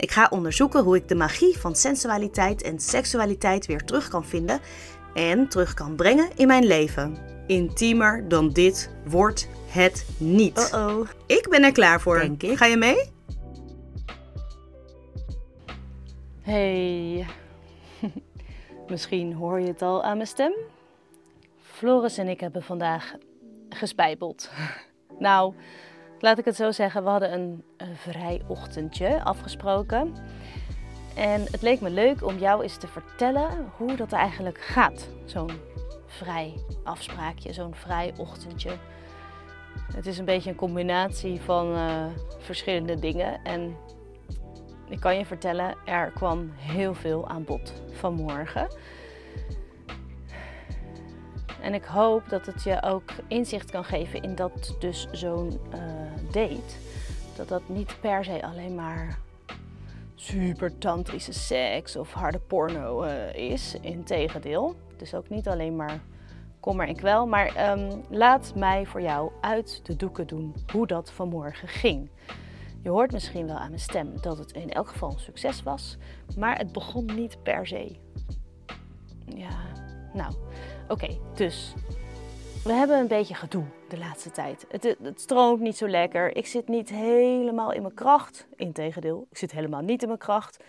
Ik 0.00 0.10
ga 0.10 0.26
onderzoeken 0.30 0.82
hoe 0.82 0.96
ik 0.96 1.08
de 1.08 1.14
magie 1.14 1.58
van 1.58 1.74
sensualiteit 1.74 2.62
en 2.62 2.78
seksualiteit 2.78 3.66
weer 3.66 3.84
terug 3.84 4.08
kan 4.08 4.24
vinden 4.24 4.60
en 5.14 5.48
terug 5.48 5.74
kan 5.74 5.96
brengen 5.96 6.30
in 6.36 6.46
mijn 6.46 6.66
leven. 6.66 7.18
Intiemer 7.46 8.28
dan 8.28 8.50
dit 8.50 8.90
wordt 9.04 9.48
het 9.66 10.06
niet. 10.18 10.70
Oh-oh. 10.74 11.08
Ik 11.26 11.46
ben 11.50 11.64
er 11.64 11.72
klaar 11.72 12.00
voor. 12.00 12.18
Denk 12.18 12.42
ik. 12.42 12.56
Ga 12.56 12.66
je 12.66 12.76
mee? 12.76 13.10
Hey. 16.40 17.26
Misschien 18.90 19.34
hoor 19.34 19.60
je 19.60 19.66
het 19.66 19.82
al 19.82 20.04
aan 20.04 20.16
mijn 20.16 20.28
stem. 20.28 20.52
Floris 21.62 22.18
en 22.18 22.28
ik 22.28 22.40
hebben 22.40 22.62
vandaag 22.62 23.14
gespijbeld. 23.68 24.50
Nou, 25.18 25.54
laat 26.22 26.38
ik 26.38 26.44
het 26.44 26.56
zo 26.56 26.70
zeggen, 26.70 27.04
we 27.04 27.08
hadden 27.08 27.32
een, 27.32 27.64
vrij 27.94 28.42
ochtendje 28.46 29.22
afgesproken. 29.24 30.14
En 31.14 31.40
het 31.50 31.62
leek 31.62 31.80
me 31.80 31.90
leuk 31.90 32.24
om 32.24 32.38
jou 32.38 32.62
eens 32.62 32.76
te 32.76 32.86
vertellen 32.86 33.70
hoe 33.76 33.96
dat 33.96 34.12
eigenlijk 34.12 34.60
gaat. 34.60 35.08
Zo'n 35.24 35.50
vrij 36.06 36.54
afspraakje, 36.84 37.52
zo'n 37.52 37.74
vrij 37.74 38.12
ochtendje. 38.16 38.70
Het 39.92 40.06
is 40.06 40.18
een 40.18 40.24
beetje 40.24 40.50
een 40.50 40.56
combinatie 40.56 41.40
van 41.40 41.74
eh, 41.74 42.06
verschillende 42.38 42.98
dingen. 42.98 43.40
En 43.44 43.76
ik 44.88 45.00
kan 45.00 45.16
je 45.16 45.26
vertellen, 45.26 45.74
er 45.84 46.10
kwam 46.10 46.50
heel 46.56 46.94
veel 46.94 47.28
aan 47.28 47.44
bod 47.44 47.82
vanmorgen. 47.90 48.68
En 51.62 51.74
ik 51.74 51.84
hoop 51.84 52.28
dat 52.28 52.46
het 52.46 52.62
je 52.62 52.82
ook 52.82 53.10
inzicht 53.26 53.70
kan 53.70 53.84
geven 53.84 54.22
in 54.22 54.34
dat 54.34 54.76
dus 54.78 55.08
zo'n 55.12 55.60
eh, 55.70 55.80
date, 56.32 56.74
dat 57.36 57.48
dat 57.48 57.68
niet 57.68 57.96
per 58.00 58.24
se 58.24 58.42
alleen 58.42 58.74
maar 58.74 59.18
super 60.14 60.78
tantrische 60.78 61.32
seks 61.32 61.96
of 61.96 62.12
harde 62.12 62.38
porno 62.38 63.02
eh, 63.02 63.50
is. 63.50 63.76
Integendeel. 63.80 64.74
Dus 64.96 65.14
ook 65.14 65.28
niet 65.28 65.48
alleen 65.48 65.76
maar 65.76 66.00
kommer 66.60 66.88
en 66.88 66.96
kwel. 66.96 67.26
Maar 67.26 67.54
ehm, 67.54 67.98
laat 68.08 68.52
mij 68.54 68.86
voor 68.86 69.02
jou 69.02 69.32
uit 69.40 69.80
de 69.86 69.96
doeken 69.96 70.26
doen 70.26 70.54
hoe 70.72 70.86
dat 70.86 71.10
vanmorgen 71.10 71.68
ging. 71.68 72.10
Je 72.82 72.88
hoort 72.88 73.12
misschien 73.12 73.46
wel 73.46 73.56
aan 73.56 73.68
mijn 73.68 73.80
stem 73.80 74.20
dat 74.20 74.38
het 74.38 74.52
in 74.52 74.70
elk 74.70 74.88
geval 74.88 75.10
een 75.10 75.18
succes 75.18 75.62
was, 75.62 75.96
maar 76.36 76.58
het 76.58 76.72
begon 76.72 77.04
niet 77.14 77.42
per 77.42 77.66
se. 77.66 77.96
Ja, 79.24 79.56
nou, 80.12 80.34
oké, 80.90 81.18
dus 81.34 81.74
we 82.64 82.72
hebben 82.72 82.98
een 82.98 83.06
beetje 83.06 83.34
gedoe 83.34 83.64
de 83.88 83.98
laatste 83.98 84.30
tijd. 84.30 84.66
Het, 84.68 84.96
het 85.02 85.20
stroomt 85.20 85.60
niet 85.60 85.76
zo 85.76 85.88
lekker. 85.88 86.36
Ik 86.36 86.46
zit 86.46 86.68
niet 86.68 86.88
helemaal 86.88 87.72
in 87.72 87.82
mijn 87.82 87.94
kracht. 87.94 88.46
Integendeel, 88.56 89.26
ik 89.30 89.38
zit 89.38 89.52
helemaal 89.52 89.80
niet 89.80 90.02
in 90.02 90.08
mijn 90.08 90.20
kracht. 90.20 90.64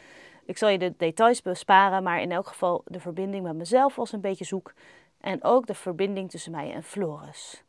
Ik 0.45 0.57
zal 0.57 0.69
je 0.69 0.77
de 0.77 0.93
details 0.97 1.41
besparen, 1.41 2.03
maar 2.03 2.21
in 2.21 2.31
elk 2.31 2.47
geval 2.47 2.83
de 2.85 2.99
verbinding 2.99 3.43
met 3.43 3.55
mezelf 3.55 3.95
was 3.95 4.11
een 4.11 4.21
beetje 4.21 4.45
zoek. 4.45 4.73
En 5.21 5.43
ook 5.43 5.67
de 5.67 5.73
verbinding 5.73 6.29
tussen 6.29 6.51
mij 6.51 6.73
en 6.73 6.83
Floris. 6.83 7.63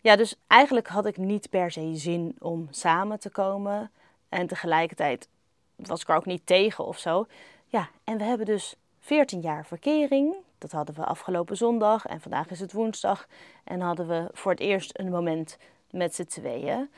Ja, 0.00 0.16
dus 0.16 0.34
eigenlijk 0.46 0.88
had 0.88 1.06
ik 1.06 1.16
niet 1.16 1.50
per 1.50 1.70
se 1.70 1.90
zin 1.94 2.36
om 2.38 2.68
samen 2.70 3.20
te 3.20 3.30
komen. 3.30 3.90
En 4.28 4.46
tegelijkertijd 4.46 5.28
was 5.76 6.00
ik 6.00 6.08
er 6.08 6.16
ook 6.16 6.26
niet 6.26 6.46
tegen 6.46 6.86
of 6.86 6.98
zo. 6.98 7.26
Ja, 7.66 7.88
en 8.04 8.18
we 8.18 8.24
hebben 8.24 8.46
dus 8.46 8.76
14 9.00 9.40
jaar 9.40 9.66
verkering. 9.66 10.34
Dat 10.64 10.72
hadden 10.72 10.94
we 10.94 11.04
afgelopen 11.04 11.56
zondag 11.56 12.06
en 12.06 12.20
vandaag 12.20 12.50
is 12.50 12.60
het 12.60 12.72
woensdag. 12.72 13.26
En 13.64 13.80
hadden 13.80 14.08
we 14.08 14.28
voor 14.32 14.50
het 14.50 14.60
eerst 14.60 14.98
een 14.98 15.10
moment 15.10 15.58
met 15.90 16.14
z'n 16.14 16.24
tweeën. 16.24 16.90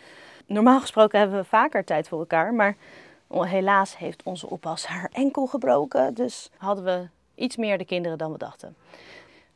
Normaal 0.47 0.81
gesproken 0.81 1.19
hebben 1.19 1.39
we 1.39 1.45
vaker 1.45 1.85
tijd 1.85 2.09
voor 2.09 2.19
elkaar, 2.19 2.55
maar 2.55 2.77
helaas 3.29 3.97
heeft 3.99 4.23
onze 4.23 4.51
oppas 4.51 4.87
haar 4.87 5.11
enkel 5.13 5.47
gebroken. 5.47 6.15
Dus 6.15 6.51
hadden 6.57 6.85
we 6.85 7.09
iets 7.35 7.57
meer 7.57 7.79
de 7.79 7.85
kinderen 7.85 8.19
dan 8.19 8.33
we 8.33 8.39
dachten. 8.39 8.77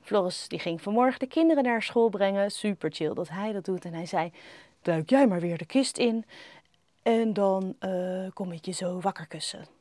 Floris 0.01 0.49
die 0.49 0.59
ging 0.59 0.83
vanmorgen 0.83 1.19
de 1.19 1.27
kinderen 1.27 1.65
naar 1.65 1.83
school 1.83 2.09
brengen. 2.09 2.51
Super 2.51 2.93
chill 2.93 3.15
dat 3.15 3.29
hij 3.29 3.53
dat 3.53 3.65
doet. 3.65 3.85
En 3.85 3.93
hij 3.95 4.07
zei, 4.07 4.33
duik 4.83 5.11
jij 5.11 5.27
maar 5.27 5.41
weer 5.41 5.59
de 5.59 5.67
kist 5.67 5.99
in. 5.99 6.25
En 7.03 7.33
dan 7.33 7.75
eh, 7.79 8.27
kom 8.35 8.53
ik 8.53 8.65
je 8.65 8.73
zo 8.73 9.01
wakker 9.01 9.27
kussen. 9.27 9.80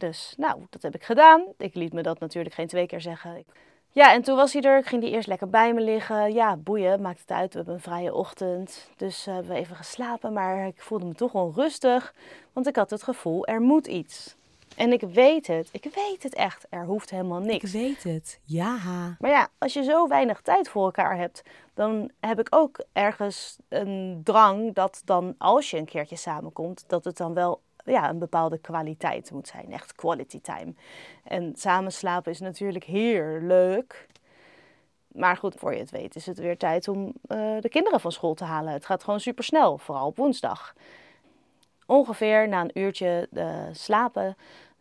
Dus 0.00 0.34
nou, 0.36 0.66
dat 0.70 0.82
heb 0.82 0.94
ik 0.94 1.02
gedaan. 1.02 1.44
Ik 1.58 1.74
liet 1.74 1.92
me 1.92 2.02
dat 2.02 2.18
natuurlijk 2.18 2.54
geen 2.54 2.66
twee 2.66 2.86
keer 2.86 3.00
zeggen. 3.00 3.44
Ja, 3.92 4.12
en 4.12 4.22
toen 4.22 4.36
was 4.36 4.52
hij 4.52 4.62
er. 4.62 4.78
Ik 4.78 4.86
ging 4.86 5.02
die 5.02 5.10
eerst 5.10 5.28
lekker 5.28 5.50
bij 5.50 5.74
me 5.74 5.80
liggen. 5.80 6.32
Ja, 6.32 6.56
boeien, 6.56 7.00
maakt 7.00 7.20
het 7.20 7.30
uit. 7.30 7.50
We 7.50 7.56
hebben 7.56 7.74
een 7.74 7.80
vrije 7.80 8.14
ochtend. 8.14 8.90
Dus 8.96 9.26
uh, 9.26 9.34
hebben 9.34 9.52
we 9.52 9.58
even 9.58 9.76
geslapen. 9.76 10.32
Maar 10.32 10.66
ik 10.66 10.80
voelde 10.80 11.06
me 11.06 11.14
toch 11.14 11.34
onrustig. 11.34 12.14
Want 12.52 12.66
ik 12.66 12.76
had 12.76 12.90
het 12.90 13.02
gevoel, 13.02 13.46
er 13.46 13.60
moet 13.60 13.86
iets. 13.86 14.36
En 14.76 14.92
ik 14.92 15.00
weet 15.00 15.46
het, 15.46 15.68
ik 15.72 15.90
weet 15.94 16.22
het 16.22 16.34
echt. 16.34 16.66
Er 16.70 16.84
hoeft 16.84 17.10
helemaal 17.10 17.40
niks. 17.40 17.74
Ik 17.74 17.80
weet 17.80 18.02
het, 18.02 18.40
ja. 18.44 18.76
Maar 19.18 19.30
ja, 19.30 19.48
als 19.58 19.72
je 19.72 19.82
zo 19.82 20.08
weinig 20.08 20.40
tijd 20.40 20.68
voor 20.68 20.84
elkaar 20.84 21.16
hebt, 21.16 21.42
dan 21.74 22.10
heb 22.20 22.40
ik 22.40 22.46
ook 22.50 22.84
ergens 22.92 23.56
een 23.68 24.20
drang 24.24 24.74
dat 24.74 25.02
dan 25.04 25.34
als 25.38 25.70
je 25.70 25.76
een 25.76 25.84
keertje 25.84 26.16
samenkomt, 26.16 26.84
dat 26.86 27.04
het 27.04 27.16
dan 27.16 27.34
wel 27.34 27.60
ja, 27.84 28.08
een 28.08 28.18
bepaalde 28.18 28.58
kwaliteit 28.58 29.30
moet 29.30 29.48
zijn. 29.48 29.72
Echt 29.72 29.94
quality 29.94 30.40
time. 30.40 30.74
En 31.24 31.52
samen 31.56 31.92
slapen 31.92 32.32
is 32.32 32.40
natuurlijk 32.40 32.84
heerlijk. 32.84 34.08
Maar 35.08 35.36
goed, 35.36 35.54
voor 35.54 35.72
je 35.72 35.80
het 35.80 35.90
weet 35.90 36.16
is 36.16 36.26
het 36.26 36.38
weer 36.38 36.56
tijd 36.56 36.88
om 36.88 37.06
uh, 37.06 37.60
de 37.60 37.68
kinderen 37.68 38.00
van 38.00 38.12
school 38.12 38.34
te 38.34 38.44
halen. 38.44 38.72
Het 38.72 38.86
gaat 38.86 39.04
gewoon 39.04 39.20
super 39.20 39.44
snel, 39.44 39.78
vooral 39.78 40.06
op 40.06 40.16
woensdag. 40.16 40.74
Ongeveer 41.86 42.48
na 42.48 42.60
een 42.60 42.78
uurtje 42.78 43.28
uh, 43.32 43.62
slapen 43.72 44.36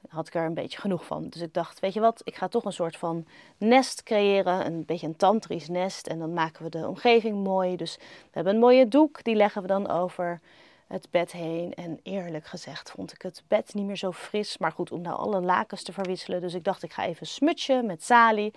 had 0.08 0.28
ik 0.28 0.36
er 0.36 0.46
een 0.46 0.54
beetje 0.54 0.80
genoeg 0.80 1.06
van. 1.06 1.30
Dus 1.30 1.42
ik 1.42 1.54
dacht, 1.54 1.80
weet 1.80 1.94
je 1.94 2.00
wat, 2.00 2.22
ik 2.24 2.36
ga 2.36 2.48
toch 2.48 2.66
een 2.66 2.74
soort 2.74 2.98
van 2.98 3.26
nest 3.58 4.04
creëren. 4.04 4.66
Een 4.66 4.86
beetje 4.86 5.08
een 5.08 5.16
tantrisch 5.16 5.68
nest. 5.68 6.08
En 6.08 6.20
dan 6.20 6.34
maken 6.34 6.64
we 6.64 6.70
de 6.70 6.88
omgeving 6.88 7.44
mooi. 7.44 7.76
Dus 7.76 7.96
we 7.98 8.30
hebben 8.32 8.54
een 8.54 8.60
mooie 8.60 8.88
doek, 8.88 9.24
die 9.24 9.36
leggen 9.36 9.62
we 9.62 9.68
dan 9.68 9.90
over 9.90 10.40
het 10.90 11.08
bed 11.12 11.32
heen. 11.32 11.74
En 11.74 12.00
eerlijk 12.04 12.46
gezegd 12.46 12.92
vond 12.92 13.14
ik 13.14 13.22
het 13.22 13.44
bed 13.48 13.74
niet 13.74 13.86
meer 13.86 13.98
zo 13.98 14.12
fris. 14.12 14.58
Maar 14.58 14.72
goed, 14.72 14.92
om 14.92 15.02
nou 15.02 15.18
alle 15.18 15.42
lakens 15.42 15.84
te 15.84 15.94
verwisselen. 15.94 16.42
Dus 16.42 16.54
ik 16.54 16.64
dacht, 16.64 16.84
ik 16.84 16.94
ga 16.94 17.06
even 17.06 17.28
smutsen 17.28 17.86
met 17.86 18.04
Sali. 18.04 18.52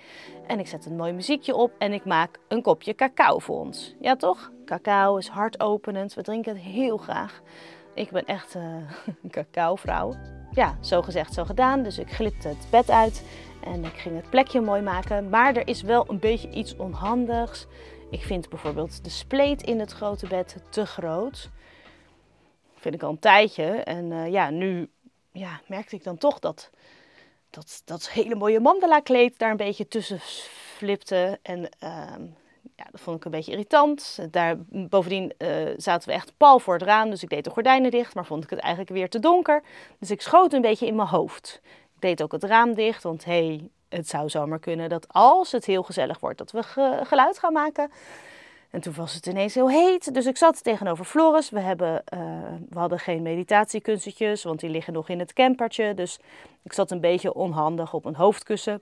En 0.46 0.58
ik 0.58 0.66
zet 0.66 0.86
een 0.86 0.96
mooi 0.96 1.12
muziekje 1.12 1.54
op. 1.54 1.72
En 1.78 1.92
ik 1.92 2.04
maak 2.04 2.38
een 2.48 2.62
kopje 2.62 2.94
cacao 2.94 3.38
voor 3.38 3.58
ons. 3.58 3.94
Ja 4.00 4.16
toch? 4.16 4.50
Cacao 4.64 5.16
is 5.16 5.28
hartopenend. 5.28 6.14
We 6.14 6.22
drinken 6.22 6.54
het 6.54 6.62
heel 6.62 6.96
graag. 6.96 7.42
Ik 7.94 8.10
ben 8.10 8.24
echt 8.24 8.54
uh, 8.54 8.62
een 9.22 9.30
cacao-vrouw. 9.30 10.14
Ja, 10.50 10.76
zo 10.80 11.02
gezegd, 11.02 11.34
zo 11.34 11.44
gedaan. 11.44 11.82
Dus 11.82 11.98
ik 11.98 12.12
glipte 12.12 12.48
het 12.48 12.66
bed 12.70 12.90
uit 12.90 13.24
en 13.64 13.84
ik 13.84 13.94
ging 13.94 14.16
het 14.16 14.30
plekje 14.30 14.60
mooi 14.60 14.82
maken. 14.82 15.28
Maar 15.28 15.56
er 15.56 15.68
is 15.68 15.82
wel 15.82 16.04
een 16.08 16.18
beetje 16.18 16.50
iets 16.50 16.76
onhandigs. 16.76 17.66
Ik 18.10 18.22
vind 18.22 18.48
bijvoorbeeld 18.48 19.04
de 19.04 19.10
spleet 19.10 19.62
in 19.62 19.80
het 19.80 19.92
grote 19.92 20.26
bed 20.26 20.56
te 20.70 20.86
groot. 20.86 21.50
Vind 22.82 22.94
ik 22.94 23.02
al 23.02 23.10
een 23.10 23.18
tijdje. 23.18 23.64
En 23.64 24.10
uh, 24.10 24.28
ja, 24.28 24.50
nu 24.50 24.90
ja, 25.32 25.60
merkte 25.66 25.96
ik 25.96 26.04
dan 26.04 26.18
toch 26.18 26.38
dat, 26.38 26.70
dat 27.50 27.82
dat 27.84 28.10
hele 28.10 28.34
mooie 28.34 28.60
mandala 28.60 29.00
kleed 29.00 29.38
daar 29.38 29.50
een 29.50 29.56
beetje 29.56 29.88
tussen 29.88 30.18
flipte. 30.76 31.38
En 31.42 31.58
uh, 31.58 32.14
ja, 32.76 32.84
dat 32.90 33.00
vond 33.00 33.16
ik 33.16 33.24
een 33.24 33.30
beetje 33.30 33.52
irritant. 33.52 34.18
Daar, 34.30 34.56
bovendien 34.68 35.32
uh, 35.38 35.48
zaten 35.76 36.08
we 36.08 36.14
echt 36.14 36.32
pal 36.36 36.58
voor 36.58 36.74
het 36.74 36.82
raam, 36.82 37.10
dus 37.10 37.22
ik 37.22 37.28
deed 37.28 37.44
de 37.44 37.50
gordijnen 37.50 37.90
dicht, 37.90 38.14
maar 38.14 38.26
vond 38.26 38.44
ik 38.44 38.50
het 38.50 38.58
eigenlijk 38.58 38.92
weer 38.92 39.08
te 39.08 39.18
donker. 39.18 39.62
Dus 39.98 40.10
ik 40.10 40.20
schoot 40.20 40.52
een 40.52 40.60
beetje 40.60 40.86
in 40.86 40.96
mijn 40.96 41.08
hoofd. 41.08 41.60
Ik 41.94 42.00
deed 42.00 42.22
ook 42.22 42.32
het 42.32 42.44
raam 42.44 42.74
dicht, 42.74 43.02
want 43.02 43.24
hé, 43.24 43.46
hey, 43.46 43.68
het 43.88 44.08
zou 44.08 44.28
zomaar 44.28 44.58
kunnen 44.58 44.88
dat 44.88 45.06
als 45.08 45.52
het 45.52 45.64
heel 45.64 45.82
gezellig 45.82 46.20
wordt, 46.20 46.38
dat 46.38 46.50
we 46.50 46.62
ge 46.62 47.00
geluid 47.02 47.38
gaan 47.38 47.52
maken. 47.52 47.90
En 48.72 48.80
toen 48.80 48.94
was 48.94 49.14
het 49.14 49.26
ineens 49.26 49.54
heel 49.54 49.70
heet, 49.70 50.14
dus 50.14 50.26
ik 50.26 50.36
zat 50.36 50.62
tegenover 50.64 51.04
Floris. 51.04 51.50
We, 51.50 51.60
hebben, 51.60 52.02
uh, 52.14 52.20
we 52.68 52.78
hadden 52.78 52.98
geen 52.98 53.22
meditatiekussentjes, 53.22 54.42
want 54.42 54.60
die 54.60 54.70
liggen 54.70 54.92
nog 54.92 55.08
in 55.08 55.18
het 55.18 55.32
campertje. 55.32 55.94
Dus 55.94 56.18
ik 56.62 56.72
zat 56.72 56.90
een 56.90 57.00
beetje 57.00 57.34
onhandig 57.34 57.94
op 57.94 58.04
een 58.04 58.14
hoofdkussen. 58.14 58.80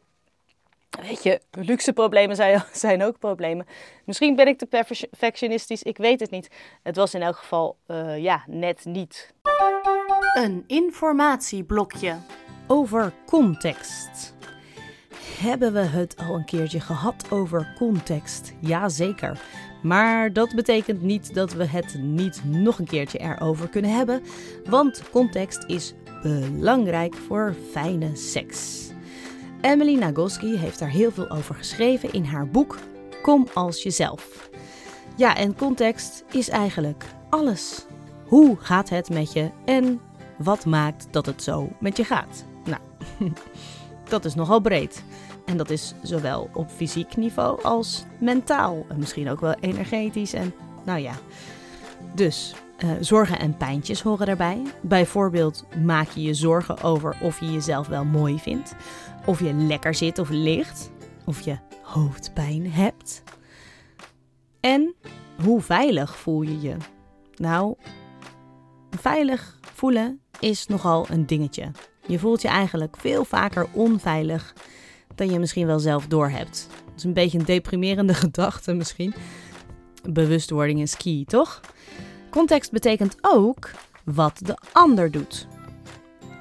Weet 0.91 1.23
je, 1.23 1.41
luxe 1.51 1.93
problemen 1.93 2.37
zijn, 2.73 3.03
ook 3.03 3.19
problemen. 3.19 3.67
Misschien 4.05 4.37
ben 4.37 4.47
ik 4.47 4.59
te 4.59 4.67
perfectionistisch, 4.67 5.83
ik 5.83 5.97
weet 5.97 6.21
het 6.21 6.31
niet. 6.31 6.51
Het 6.83 6.97
was 6.97 7.15
in 7.15 7.23
elk 7.23 7.37
geval, 7.37 7.77
uh, 7.87 8.19
ja, 8.19 8.45
net 8.47 8.85
niet. 8.85 9.35
Een 10.35 10.65
informatieblokje. 10.67 12.17
over 12.67 13.13
context. 13.27 14.35
Hebben 15.39 15.73
we 15.73 15.81
het 15.81 16.17
al 16.17 16.35
een 16.35 16.45
keertje 16.45 16.81
gehad 16.81 17.31
over 17.31 17.75
context? 17.79 18.53
Jazeker. 18.61 19.41
Maar 19.82 20.32
dat 20.32 20.55
betekent 20.55 21.03
niet 21.03 21.35
dat 21.35 21.53
we 21.53 21.67
het 21.67 21.97
niet 21.99 22.41
nog 22.44 22.79
een 22.79 22.87
keertje 22.87 23.19
erover 23.19 23.69
kunnen 23.69 23.97
hebben, 23.97 24.23
want 24.65 25.03
context 25.11 25.65
is 25.67 25.94
belangrijk 26.23 27.15
voor 27.15 27.55
fijne 27.71 28.17
seks. 28.17 28.88
Emily 29.61 29.99
Nagoski 29.99 30.56
heeft 30.56 30.79
daar 30.79 30.91
heel 30.91 31.11
veel 31.11 31.31
over 31.31 31.55
geschreven 31.55 32.12
in 32.12 32.25
haar 32.25 32.49
boek 32.49 32.79
Kom 33.23 33.47
als 33.55 33.82
jezelf. 33.82 34.50
Ja, 35.17 35.37
en 35.37 35.56
context 35.56 36.25
is 36.31 36.49
eigenlijk 36.49 37.05
alles. 37.31 37.87
Hoe 38.25 38.56
gaat 38.61 38.88
het 38.88 39.11
met 39.11 39.32
je 39.32 39.50
en 39.65 40.00
wat 40.38 40.65
maakt 40.65 41.06
dat 41.11 41.27
het 41.27 41.43
zo 41.43 41.69
met 41.81 41.97
je 41.97 42.05
gaat? 42.05 42.44
Nou, 42.65 42.81
dat 44.09 44.25
is 44.25 44.35
nogal 44.35 44.61
breed. 44.61 45.03
En 45.50 45.56
dat 45.56 45.70
is 45.70 45.94
zowel 46.02 46.50
op 46.52 46.70
fysiek 46.70 47.17
niveau 47.17 47.62
als 47.62 48.05
mentaal. 48.19 48.87
En 48.88 48.99
misschien 48.99 49.31
ook 49.31 49.41
wel 49.41 49.55
energetisch. 49.55 50.32
En 50.32 50.55
nou 50.85 50.99
ja. 51.00 51.12
Dus 52.14 52.55
uh, 52.85 52.91
zorgen 53.00 53.38
en 53.38 53.56
pijntjes 53.56 54.02
horen 54.02 54.26
daarbij. 54.26 54.62
Bijvoorbeeld 54.81 55.64
maak 55.85 56.08
je 56.08 56.23
je 56.23 56.35
zorgen 56.35 56.82
over 56.82 57.17
of 57.23 57.41
je 57.41 57.52
jezelf 57.52 57.87
wel 57.87 58.05
mooi 58.05 58.38
vindt. 58.38 58.75
Of 59.26 59.41
je 59.41 59.52
lekker 59.52 59.94
zit 59.94 60.19
of 60.19 60.29
ligt. 60.29 60.91
Of 61.25 61.41
je 61.41 61.58
hoofdpijn 61.82 62.73
hebt. 62.73 63.23
En 64.61 64.94
hoe 65.43 65.61
veilig 65.61 66.17
voel 66.17 66.43
je 66.43 66.61
je? 66.61 66.76
Nou, 67.37 67.75
veilig 68.91 69.58
voelen 69.75 70.20
is 70.41 70.67
nogal 70.67 71.06
een 71.08 71.26
dingetje. 71.26 71.70
Je 72.06 72.19
voelt 72.19 72.43
je 72.43 72.49
eigenlijk 72.49 72.96
veel 72.96 73.25
vaker 73.25 73.69
onveilig 73.73 74.55
dan 75.20 75.31
je 75.31 75.38
misschien 75.38 75.67
wel 75.67 75.78
zelf 75.78 76.06
doorhebt. 76.06 76.67
Dat 76.84 76.94
is 76.96 77.05
een 77.05 77.12
beetje 77.12 77.38
een 77.38 77.44
deprimerende 77.44 78.14
gedachte 78.25 78.72
misschien. 78.72 79.14
Bewustwording 80.11 80.81
is 80.81 80.96
key, 80.96 81.25
toch? 81.26 81.61
Context 82.31 82.72
betekent 82.72 83.17
ook 83.20 83.70
wat 84.05 84.40
de 84.44 84.56
ander 84.72 85.11
doet. 85.11 85.46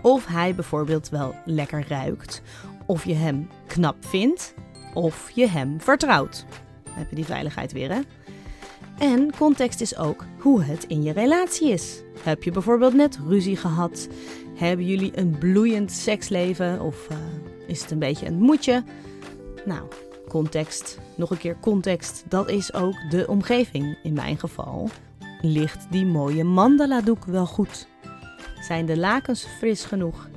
Of 0.01 0.25
hij 0.25 0.55
bijvoorbeeld 0.55 1.09
wel 1.09 1.35
lekker 1.45 1.85
ruikt, 1.87 2.41
of 2.85 3.05
je 3.05 3.13
hem 3.13 3.49
knap 3.67 4.05
vindt, 4.05 4.53
of 4.93 5.29
je 5.33 5.47
hem 5.47 5.81
vertrouwt. 5.81 6.45
Heb 6.89 7.09
je 7.09 7.15
die 7.15 7.25
veiligheid 7.25 7.71
weer, 7.71 7.93
hè? 7.93 7.99
En 8.97 9.35
context 9.37 9.81
is 9.81 9.97
ook 9.97 10.25
hoe 10.37 10.63
het 10.63 10.83
in 10.83 11.03
je 11.03 11.11
relatie 11.11 11.69
is. 11.69 12.01
Heb 12.23 12.43
je 12.43 12.51
bijvoorbeeld 12.51 12.93
net 12.93 13.19
ruzie 13.27 13.57
gehad? 13.57 14.07
Hebben 14.55 14.85
jullie 14.85 15.17
een 15.17 15.37
bloeiend 15.37 15.91
seksleven? 15.91 16.81
Of 16.81 17.07
uh, 17.11 17.17
is 17.69 17.81
het 17.81 17.92
een 17.92 18.00
beetje 18.00 18.25
een 18.25 18.39
moedje? 18.39 18.83
Nou, 19.66 19.81
context, 20.27 21.00
nog 21.16 21.30
een 21.30 21.38
keer 21.38 21.57
context, 21.60 22.24
dat 22.27 22.50
is 22.50 22.74
ook 22.74 22.95
de 23.10 23.27
omgeving. 23.27 23.98
In 24.04 24.13
mijn 24.13 24.38
geval 24.38 24.89
ligt 25.42 25.88
die 25.89 26.06
mooie 26.06 26.44
mandala-doek 26.44 27.25
wel 27.25 27.45
goed? 27.45 27.88
Zijn 28.62 28.86
de 28.86 28.98
lakens 28.98 29.45
fris 29.57 29.86
genoeg? 29.86 30.27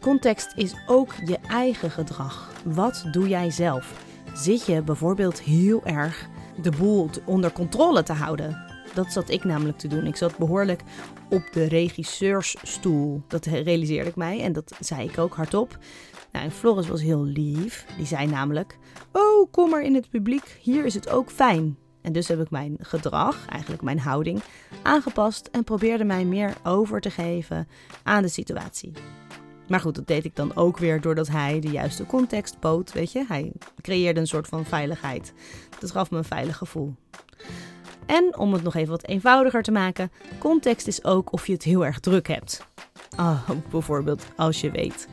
Context 0.00 0.52
is 0.56 0.74
ook 0.86 1.14
je 1.24 1.38
eigen 1.48 1.90
gedrag. 1.90 2.52
Wat 2.64 3.04
doe 3.10 3.28
jij 3.28 3.50
zelf? 3.50 4.04
Zit 4.34 4.66
je 4.66 4.82
bijvoorbeeld 4.82 5.40
heel 5.40 5.84
erg 5.84 6.28
de 6.62 6.70
boel 6.70 7.10
onder 7.24 7.52
controle 7.52 8.02
te 8.02 8.12
houden? 8.12 8.64
Dat 8.94 9.12
zat 9.12 9.30
ik 9.30 9.44
namelijk 9.44 9.78
te 9.78 9.88
doen. 9.88 10.06
Ik 10.06 10.16
zat 10.16 10.36
behoorlijk 10.36 10.82
op 11.28 11.42
de 11.52 11.64
regisseursstoel. 11.64 13.22
Dat 13.28 13.44
realiseerde 13.44 14.08
ik 14.08 14.16
mij 14.16 14.40
en 14.40 14.52
dat 14.52 14.72
zei 14.80 15.08
ik 15.08 15.18
ook 15.18 15.34
hardop. 15.34 15.78
Nou, 16.32 16.44
en 16.44 16.50
Floris 16.50 16.88
was 16.88 17.02
heel 17.02 17.24
lief. 17.24 17.86
Die 17.96 18.06
zei 18.06 18.26
namelijk: 18.26 18.78
Oh, 19.12 19.52
kom 19.52 19.70
maar 19.70 19.82
in 19.82 19.94
het 19.94 20.10
publiek. 20.10 20.58
Hier 20.60 20.84
is 20.84 20.94
het 20.94 21.08
ook 21.08 21.30
fijn. 21.30 21.76
En 22.06 22.12
dus 22.12 22.28
heb 22.28 22.40
ik 22.40 22.50
mijn 22.50 22.76
gedrag, 22.80 23.46
eigenlijk 23.48 23.82
mijn 23.82 23.98
houding, 23.98 24.42
aangepast 24.82 25.48
en 25.52 25.64
probeerde 25.64 26.04
mij 26.04 26.24
meer 26.24 26.54
over 26.62 27.00
te 27.00 27.10
geven 27.10 27.68
aan 28.02 28.22
de 28.22 28.28
situatie. 28.28 28.92
Maar 29.68 29.80
goed, 29.80 29.94
dat 29.94 30.06
deed 30.06 30.24
ik 30.24 30.36
dan 30.36 30.56
ook 30.56 30.78
weer 30.78 31.00
doordat 31.00 31.28
hij 31.28 31.60
de 31.60 31.70
juiste 31.70 32.06
context 32.06 32.60
bood, 32.60 32.92
weet 32.92 33.12
je. 33.12 33.24
Hij 33.28 33.52
creëerde 33.80 34.20
een 34.20 34.26
soort 34.26 34.46
van 34.46 34.64
veiligheid. 34.64 35.32
Dat 35.78 35.90
gaf 35.90 36.10
me 36.10 36.18
een 36.18 36.24
veilig 36.24 36.56
gevoel. 36.56 36.94
En 38.06 38.38
om 38.38 38.52
het 38.52 38.62
nog 38.62 38.74
even 38.74 38.90
wat 38.90 39.06
eenvoudiger 39.06 39.62
te 39.62 39.72
maken, 39.72 40.10
context 40.38 40.86
is 40.86 41.04
ook 41.04 41.32
of 41.32 41.46
je 41.46 41.52
het 41.52 41.62
heel 41.62 41.84
erg 41.84 42.00
druk 42.00 42.28
hebt. 42.28 42.66
Oh, 43.16 43.50
bijvoorbeeld 43.70 44.26
als 44.36 44.60
je 44.60 44.70
weet 44.70 45.08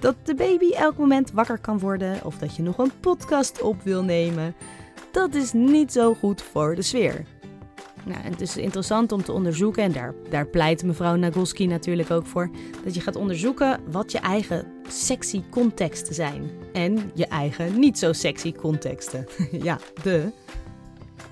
dat 0.00 0.14
de 0.22 0.34
baby 0.34 0.70
elk 0.72 0.96
moment 0.96 1.30
wakker 1.32 1.58
kan 1.58 1.78
worden 1.78 2.24
of 2.24 2.38
dat 2.38 2.56
je 2.56 2.62
nog 2.62 2.78
een 2.78 2.92
podcast 3.00 3.62
op 3.62 3.82
wil 3.82 4.02
nemen. 4.02 4.54
Dat 5.10 5.34
is 5.34 5.52
niet 5.52 5.92
zo 5.92 6.14
goed 6.14 6.42
voor 6.42 6.74
de 6.74 6.82
sfeer. 6.82 7.24
Nou, 8.04 8.20
het 8.20 8.40
is 8.40 8.56
interessant 8.56 9.12
om 9.12 9.22
te 9.22 9.32
onderzoeken, 9.32 9.82
en 9.82 9.92
daar, 9.92 10.14
daar 10.30 10.46
pleit 10.46 10.84
mevrouw 10.84 11.16
Nagoski 11.16 11.66
natuurlijk 11.66 12.10
ook 12.10 12.26
voor, 12.26 12.50
dat 12.84 12.94
je 12.94 13.00
gaat 13.00 13.16
onderzoeken 13.16 13.80
wat 13.90 14.12
je 14.12 14.18
eigen 14.18 14.66
sexy 14.88 15.42
contexten 15.50 16.14
zijn. 16.14 16.50
En 16.72 17.10
je 17.14 17.26
eigen 17.26 17.78
niet 17.78 17.98
zo 17.98 18.12
sexy 18.12 18.52
contexten. 18.52 19.26
ja, 19.62 19.78
de. 20.02 20.32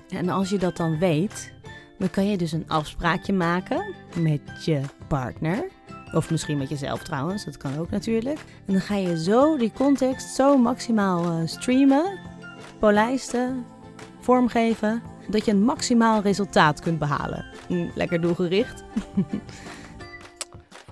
En 0.09 0.29
als 0.29 0.49
je 0.49 0.57
dat 0.57 0.77
dan 0.77 0.99
weet, 0.99 1.53
dan 1.97 2.09
kan 2.09 2.29
je 2.29 2.37
dus 2.37 2.51
een 2.51 2.69
afspraakje 2.69 3.33
maken 3.33 3.93
met 4.21 4.65
je 4.65 4.81
partner. 5.07 5.67
Of 6.13 6.31
misschien 6.31 6.57
met 6.57 6.69
jezelf 6.69 7.03
trouwens, 7.03 7.45
dat 7.45 7.57
kan 7.57 7.77
ook 7.77 7.89
natuurlijk. 7.89 8.39
En 8.65 8.73
dan 8.73 8.81
ga 8.81 8.95
je 8.95 9.23
zo 9.23 9.57
die 9.57 9.71
context 9.73 10.35
zo 10.35 10.57
maximaal 10.57 11.25
uh, 11.25 11.47
streamen, 11.47 12.19
polijsten, 12.79 13.65
vormgeven, 14.19 15.01
dat 15.27 15.45
je 15.45 15.51
een 15.51 15.63
maximaal 15.63 16.21
resultaat 16.21 16.79
kunt 16.79 16.99
behalen. 16.99 17.45
Hm, 17.67 17.87
lekker 17.95 18.21
doelgericht. 18.21 18.83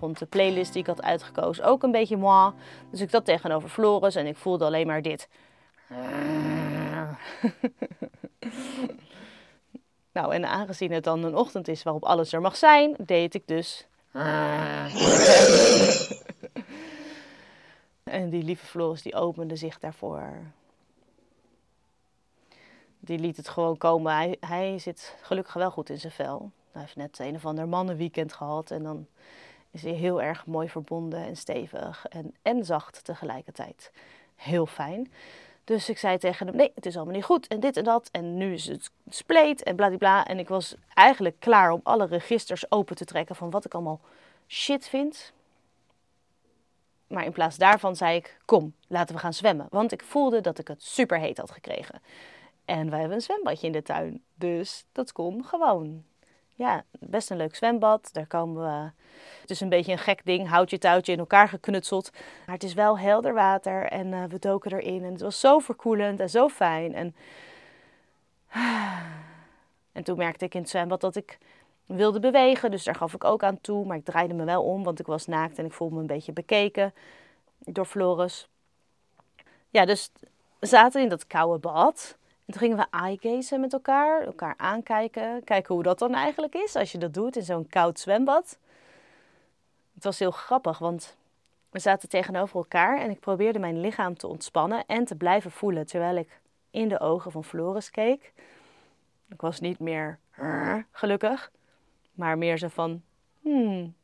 vond 0.06 0.20
de 0.20 0.26
playlist 0.26 0.74
die 0.74 0.82
ik 0.82 0.88
had 0.88 1.02
uitgekozen 1.02 1.64
ook 1.64 1.84
een 1.84 1.92
beetje 1.92 2.18
moi. 2.18 2.52
Dus 2.92 3.02
ik 3.02 3.10
zat 3.10 3.26
tegenover 3.26 3.70
Floris 3.70 4.16
en 4.16 4.26
ik 4.26 4.36
voelde 4.36 4.66
alleen 4.66 4.88
maar 4.88 5.02
dit. 5.02 5.30
nou, 10.18 10.34
en 10.34 10.46
aangezien 10.46 10.92
het 10.92 11.04
dan 11.04 11.24
een 11.24 11.36
ochtend 11.36 11.68
is 11.68 11.84
waarop 11.84 12.04
alles 12.04 12.34
er 12.34 12.42
mag 12.42 12.56
zijn, 12.56 12.96
deed 12.98 13.34
ik 13.34 13.48
dus. 13.48 13.88
en 18.04 18.30
die 18.30 18.44
lieve 18.44 18.66
Floris 18.66 19.02
die 19.02 19.16
opende 19.16 19.56
zich 19.56 19.80
daarvoor 19.80 20.54
die 23.06 23.20
liet 23.20 23.38
het 23.38 23.50
gewoon 23.50 23.78
komen. 23.78 24.16
Hij, 24.16 24.38
hij 24.40 24.80
zit 24.80 25.16
gelukkig 25.22 25.54
wel 25.54 25.72
goed 25.72 25.90
in 25.90 26.00
zijn 26.00 26.14
vel. 26.14 26.52
Hij 26.72 26.82
heeft 26.82 26.96
net 26.96 27.20
een 27.20 27.36
of 27.36 27.46
ander 27.46 27.68
mannenweekend 27.68 28.34
gehad. 28.34 28.72
En 28.72 28.84
dan 28.84 29.08
is 29.72 29.84
hij 29.84 29.92
heel 29.92 30.22
erg 30.22 30.46
mooi 30.46 30.70
verbonden 30.70 31.20
en 31.20 31.38
stevig 31.38 32.06
en, 32.10 32.34
en 32.42 32.66
zacht 32.66 33.04
tegelijkertijd. 33.04 33.92
Heel 34.36 34.66
fijn. 34.66 35.12
Dus 35.66 35.90
ik 35.90 35.98
zei 35.98 36.18
tegen 36.18 36.48
hem: 36.48 36.56
Nee, 36.56 36.72
het 36.76 36.86
is 36.86 36.96
allemaal 36.96 37.14
niet 37.14 37.24
goed. 37.24 37.48
En 37.48 37.60
dit 37.60 37.78
en 37.78 37.84
dat. 37.84 38.10
En 38.12 38.38
nu 38.38 38.54
is 38.54 38.68
het 38.68 38.92
spleet 39.10 39.64
en 39.64 39.76
bladibla. 39.76 40.26
En 40.26 40.40
ik 40.40 40.48
was 40.48 40.76
eigenlijk 40.94 41.40
klaar 41.40 41.72
om 41.72 41.80
alle 41.84 42.06
registers 42.06 42.72
open 42.72 42.96
te 42.96 43.06
trekken 43.06 43.36
van 43.36 43.50
wat 43.50 43.66
ik 43.66 43.74
allemaal 43.74 44.00
shit 44.48 44.88
vind. 44.88 45.34
Maar 47.08 47.26
in 47.26 47.32
plaats 47.32 47.58
daarvan 47.58 47.96
zei 47.96 48.16
ik: 48.16 48.38
Kom, 48.46 48.74
laten 48.88 49.16
we 49.16 49.22
gaan 49.22 49.34
zwemmen. 49.34 49.68
Want 49.70 49.92
ik 49.92 50.04
voelde 50.04 50.42
dat 50.42 50.60
ik 50.60 50.68
het 50.68 50.84
super 50.84 51.20
heet 51.20 51.38
had 51.38 51.52
gekregen. 51.52 52.02
En 52.66 52.90
wij 52.90 53.00
hebben 53.00 53.18
een 53.18 53.24
zwembadje 53.24 53.68
in 53.68 53.74
de 53.74 53.82
tuin. 53.82 54.24
Dus 54.36 54.86
dat 54.92 55.12
kon 55.12 55.46
gewoon. 55.46 56.04
Ja, 56.58 56.84
best 57.00 57.30
een 57.30 57.38
leuk 57.38 57.56
zwembad. 57.56 58.10
Daar 58.14 58.28
komen 58.28 58.64
we. 58.64 58.92
Het 59.42 59.50
is 59.50 59.62
een 59.62 59.70
beetje 59.70 59.92
een 59.92 59.98
gek 59.98 60.26
ding, 60.26 60.48
houtje 60.48 60.78
touwtje 60.78 61.12
in 61.12 61.20
elkaar 61.20 61.50
geknutseld. 61.50 62.12
Maar 62.46 62.56
het 62.56 62.64
is 62.64 62.74
wel 62.74 63.00
helder 63.00 63.34
water 63.34 63.86
en 63.86 64.08
uh, 64.08 64.24
we 64.24 64.40
doken 64.40 64.72
erin. 64.72 65.04
En 65.04 65.12
het 65.12 65.22
was 65.22 65.40
zo 65.40 65.60
verkoelend 65.60 66.20
en 66.20 66.30
zo 66.30 66.50
fijn. 66.50 66.94
En, 66.94 67.16
en 69.98 70.04
toen 70.04 70.18
merkte 70.18 70.46
ik 70.46 70.54
in 70.54 70.62
het 70.62 70.70
zwembad 70.70 71.02
dat 71.02 71.16
ik 71.16 71.38
wilde 71.86 72.20
bewegen. 72.20 72.72
Dus 72.72 72.84
daar 72.84 72.96
gaf 72.96 73.14
ik 73.14 73.24
ook 73.24 73.44
aan 73.44 73.62
toe. 73.62 73.86
Maar 73.86 73.98
ik 73.98 74.06
draaide 74.06 74.34
me 74.34 74.44
wel 74.44 74.64
om, 74.64 74.84
want 74.84 75.00
ik 75.00 75.06
was 75.06 75.26
naakt 75.26 75.58
en 75.58 75.66
ik 75.66 75.74
voelde 75.74 75.96
me 75.96 76.02
een 76.02 76.08
beetje 76.08 76.34
bekeken 76.34 76.94
door 77.58 77.86
Floris. 77.86 78.48
Ja, 79.70 79.86
dus 79.86 80.12
we 80.60 80.68
zaten 80.68 81.02
in 81.02 81.10
dat 81.10 81.28
koude 81.28 81.60
bad. 81.60 82.18
En 82.46 82.54
toen 82.54 82.62
gingen 82.62 82.78
we 82.78 82.86
eye 82.90 83.60
met 83.60 83.74
elkaar, 83.74 84.22
elkaar 84.22 84.54
aankijken, 84.58 85.44
kijken 85.44 85.74
hoe 85.74 85.84
dat 85.84 86.00
dan 86.00 86.14
eigenlijk 86.14 86.56
is 86.56 86.76
als 86.76 86.92
je 86.92 86.98
dat 86.98 87.14
doet 87.14 87.36
in 87.36 87.44
zo'n 87.44 87.68
koud 87.68 88.00
zwembad. 88.00 88.60
Het 89.94 90.04
was 90.04 90.20
heel 90.20 90.32
grappig, 90.32 90.78
want 90.78 91.18
we 91.70 91.80
zaten 91.80 92.10
tegenover 92.10 92.56
elkaar 92.56 93.00
en 93.00 93.10
ik 93.10 93.20
probeerde 93.20 93.60
mijn 93.60 93.80
lichaam 93.80 94.18
te 94.18 94.28
ontspannen 94.28 94.86
en 94.86 95.06
te 95.06 95.16
blijven 95.16 95.52
voelen 95.52 95.86
terwijl 95.86 96.16
ik 96.16 96.40
in 96.72 96.90
de 96.90 97.00
ogen 97.00 97.32
van 97.32 97.44
Floris 97.44 97.90
keek. 97.90 98.34
Ik 99.30 99.42
was 99.42 99.60
niet 99.60 99.80
meer 99.80 100.20
gelukkig, 100.92 101.52
maar 102.12 102.38
meer 102.38 102.58
zo 102.58 102.68
van 102.68 103.02
hmm, 103.42 103.96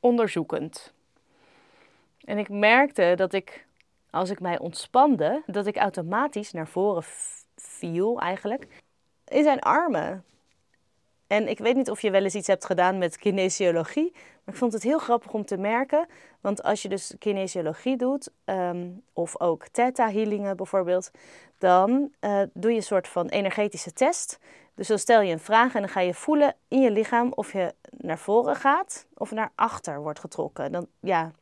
onderzoekend. 0.00 0.92
En 2.24 2.38
ik 2.38 2.48
merkte 2.48 3.12
dat 3.16 3.32
ik, 3.32 3.66
als 4.10 4.30
ik 4.30 4.40
mij 4.40 4.58
ontspande, 4.58 5.42
dat 5.46 5.66
ik 5.66 5.76
automatisch 5.76 6.52
naar 6.52 6.68
voren 6.68 7.02
viel 7.62 8.20
eigenlijk. 8.20 8.66
In 9.24 9.42
zijn 9.42 9.60
armen. 9.60 10.24
En 11.26 11.48
ik 11.48 11.58
weet 11.58 11.76
niet 11.76 11.90
of 11.90 12.00
je 12.00 12.10
wel 12.10 12.22
eens 12.22 12.34
iets 12.34 12.46
hebt 12.46 12.64
gedaan 12.64 12.98
met 12.98 13.16
kinesiologie. 13.16 14.10
Maar 14.12 14.54
ik 14.54 14.60
vond 14.60 14.72
het 14.72 14.82
heel 14.82 14.98
grappig 14.98 15.32
om 15.32 15.44
te 15.44 15.56
merken. 15.56 16.06
Want 16.40 16.62
als 16.62 16.82
je 16.82 16.88
dus 16.88 17.14
kinesiologie 17.18 17.96
doet, 17.96 18.30
ehm, 18.44 18.88
of 19.12 19.40
ook 19.40 19.66
theta 19.68 20.10
healingen 20.10 20.56
bijvoorbeeld, 20.56 21.10
dan 21.58 22.12
uh, 22.20 22.42
doe 22.52 22.70
je 22.70 22.76
een 22.76 22.82
soort 22.82 23.08
van 23.08 23.28
energetische 23.28 23.92
test. 23.92 24.38
Dus 24.74 24.88
dan 24.88 24.98
stel 24.98 25.20
je 25.20 25.32
een 25.32 25.40
vraag 25.40 25.74
en 25.74 25.80
dan 25.80 25.90
ga 25.90 26.00
je 26.00 26.14
voelen 26.14 26.54
in 26.68 26.80
je 26.80 26.90
lichaam 26.90 27.32
of 27.34 27.52
je 27.52 27.74
naar 27.90 28.18
voren 28.18 28.56
gaat 28.56 29.06
of 29.14 29.30
naar 29.30 29.52
achter 29.54 30.00
wordt 30.00 30.20
getrokken. 30.20 30.72
Dan 30.72 30.86
ja, 31.00 31.24
een 31.24 31.32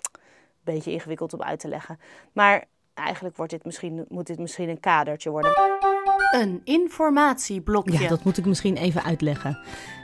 beetje 0.61 0.93
ingewikkeld 0.93 1.33
om 1.33 1.43
uit 1.43 1.61
te 1.61 1.69
leggen. 1.69 2.01
Maar 2.33 2.65
eigenlijk 2.95 3.37
wordt 3.37 3.53
dit 3.53 3.65
misschien, 3.65 4.05
moet 4.09 4.27
dit 4.27 4.39
misschien 4.39 4.69
een 4.69 4.81
kadertje 4.81 5.31
worden. 5.31 5.90
Een 6.31 6.61
informatieblokje. 6.65 8.01
Ja, 8.01 8.09
dat 8.09 8.25
moet 8.25 8.39
ik 8.39 8.45
misschien 8.45 8.77
even 8.77 9.05
uitleggen. 9.05 9.59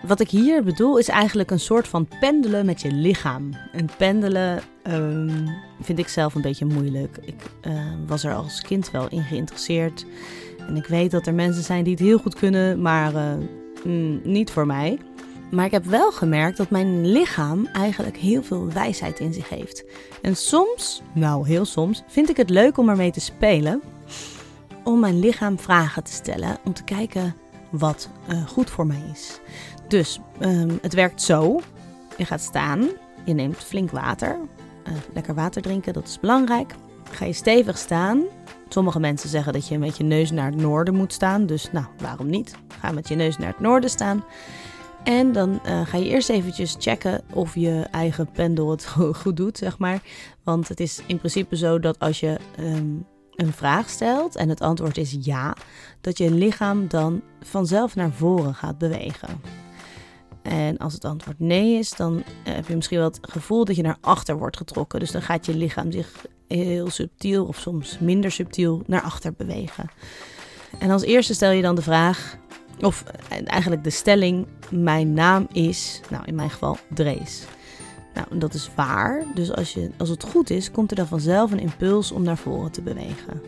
Wat 0.06 0.20
ik 0.20 0.30
hier 0.30 0.62
bedoel 0.62 0.98
is 0.98 1.08
eigenlijk 1.08 1.50
een 1.50 1.60
soort 1.60 1.88
van 1.88 2.08
pendelen 2.20 2.66
met 2.66 2.80
je 2.80 2.90
lichaam. 2.92 3.50
En 3.72 3.88
pendelen 3.96 4.62
um, 4.90 5.48
vind 5.80 5.98
ik 5.98 6.08
zelf 6.08 6.34
een 6.34 6.40
beetje 6.40 6.64
moeilijk. 6.64 7.18
Ik 7.20 7.42
uh, 7.66 7.72
was 8.06 8.24
er 8.24 8.34
als 8.34 8.62
kind 8.62 8.90
wel 8.90 9.08
in 9.08 9.22
geïnteresseerd. 9.22 10.06
En 10.58 10.76
ik 10.76 10.86
weet 10.86 11.10
dat 11.10 11.26
er 11.26 11.34
mensen 11.34 11.62
zijn 11.62 11.84
die 11.84 11.92
het 11.92 12.02
heel 12.02 12.18
goed 12.18 12.34
kunnen, 12.34 12.82
maar 12.82 13.14
uh, 13.14 13.32
mm, 13.84 14.20
niet 14.24 14.50
voor 14.50 14.66
mij. 14.66 14.98
Maar 15.50 15.64
ik 15.64 15.70
heb 15.70 15.84
wel 15.84 16.12
gemerkt 16.12 16.56
dat 16.56 16.70
mijn 16.70 17.10
lichaam 17.10 17.66
eigenlijk 17.66 18.16
heel 18.16 18.42
veel 18.42 18.72
wijsheid 18.72 19.20
in 19.20 19.32
zich 19.32 19.48
heeft. 19.48 19.84
En 20.22 20.36
soms, 20.36 21.02
nou 21.14 21.46
heel 21.46 21.64
soms, 21.64 22.02
vind 22.06 22.28
ik 22.28 22.36
het 22.36 22.50
leuk 22.50 22.78
om 22.78 22.88
ermee 22.88 23.10
te 23.10 23.20
spelen. 23.20 23.82
Om 24.86 25.00
mijn 25.00 25.18
lichaam 25.18 25.58
vragen 25.58 26.04
te 26.04 26.12
stellen. 26.12 26.58
Om 26.64 26.72
te 26.72 26.84
kijken 26.84 27.34
wat 27.70 28.08
uh, 28.30 28.46
goed 28.46 28.70
voor 28.70 28.86
mij 28.86 29.02
is. 29.12 29.40
Dus 29.88 30.20
um, 30.40 30.78
het 30.82 30.94
werkt 30.94 31.22
zo. 31.22 31.60
Je 32.16 32.24
gaat 32.24 32.40
staan. 32.40 32.88
Je 33.24 33.34
neemt 33.34 33.56
flink 33.56 33.90
water. 33.90 34.38
Uh, 34.88 34.94
lekker 35.14 35.34
water 35.34 35.62
drinken, 35.62 35.92
dat 35.92 36.06
is 36.06 36.20
belangrijk. 36.20 36.74
Ga 37.10 37.24
je 37.24 37.32
stevig 37.32 37.78
staan. 37.78 38.22
Sommige 38.68 39.00
mensen 39.00 39.28
zeggen 39.28 39.52
dat 39.52 39.68
je 39.68 39.78
met 39.78 39.96
je 39.96 40.04
neus 40.04 40.30
naar 40.30 40.50
het 40.50 40.60
noorden 40.60 40.94
moet 40.94 41.12
staan. 41.12 41.46
Dus 41.46 41.72
nou, 41.72 41.86
waarom 41.98 42.26
niet? 42.26 42.54
Ga 42.78 42.92
met 42.92 43.08
je 43.08 43.14
neus 43.14 43.38
naar 43.38 43.48
het 43.48 43.60
noorden 43.60 43.90
staan. 43.90 44.24
En 45.04 45.32
dan 45.32 45.60
uh, 45.66 45.86
ga 45.86 45.98
je 45.98 46.08
eerst 46.08 46.28
eventjes 46.28 46.76
checken 46.78 47.22
of 47.32 47.54
je 47.54 47.86
eigen 47.90 48.30
pendel 48.32 48.70
het 48.70 48.86
goed 49.22 49.36
doet, 49.36 49.58
zeg 49.58 49.78
maar. 49.78 50.02
Want 50.44 50.68
het 50.68 50.80
is 50.80 51.02
in 51.06 51.18
principe 51.18 51.56
zo 51.56 51.80
dat 51.80 51.98
als 51.98 52.20
je 52.20 52.38
um, 52.60 53.06
een 53.36 53.52
vraag 53.52 53.88
stelt 53.88 54.36
en 54.36 54.48
het 54.48 54.60
antwoord 54.60 54.96
is 54.96 55.16
ja, 55.20 55.56
dat 56.00 56.18
je 56.18 56.30
lichaam 56.30 56.88
dan 56.88 57.22
vanzelf 57.40 57.94
naar 57.94 58.12
voren 58.12 58.54
gaat 58.54 58.78
bewegen. 58.78 59.40
En 60.42 60.78
als 60.78 60.92
het 60.92 61.04
antwoord 61.04 61.38
nee 61.38 61.78
is, 61.78 61.90
dan 61.90 62.22
heb 62.44 62.68
je 62.68 62.76
misschien 62.76 62.98
wel 62.98 63.06
het 63.06 63.18
gevoel 63.20 63.64
dat 63.64 63.76
je 63.76 63.82
naar 63.82 63.96
achter 64.00 64.38
wordt 64.38 64.56
getrokken. 64.56 65.00
Dus 65.00 65.10
dan 65.10 65.22
gaat 65.22 65.46
je 65.46 65.56
lichaam 65.56 65.92
zich 65.92 66.26
heel 66.48 66.90
subtiel 66.90 67.44
of 67.44 67.58
soms 67.58 67.98
minder 67.98 68.30
subtiel 68.30 68.82
naar 68.86 69.02
achter 69.02 69.32
bewegen. 69.32 69.90
En 70.78 70.90
als 70.90 71.02
eerste 71.02 71.34
stel 71.34 71.50
je 71.50 71.62
dan 71.62 71.74
de 71.74 71.82
vraag: 71.82 72.36
of 72.80 73.04
eigenlijk 73.44 73.84
de 73.84 73.90
stelling, 73.90 74.46
mijn 74.70 75.12
naam 75.12 75.46
is, 75.52 76.00
nou 76.10 76.24
in 76.24 76.34
mijn 76.34 76.50
geval, 76.50 76.78
Drees. 76.94 77.44
Nou, 78.16 78.38
dat 78.38 78.54
is 78.54 78.70
waar. 78.74 79.24
Dus 79.34 79.52
als, 79.52 79.72
je, 79.72 79.90
als 79.96 80.08
het 80.08 80.24
goed 80.24 80.50
is, 80.50 80.70
komt 80.70 80.90
er 80.90 80.96
dan 80.96 81.06
vanzelf 81.06 81.52
een 81.52 81.60
impuls 81.60 82.12
om 82.12 82.22
naar 82.22 82.36
voren 82.36 82.70
te 82.70 82.82
bewegen. 82.82 83.42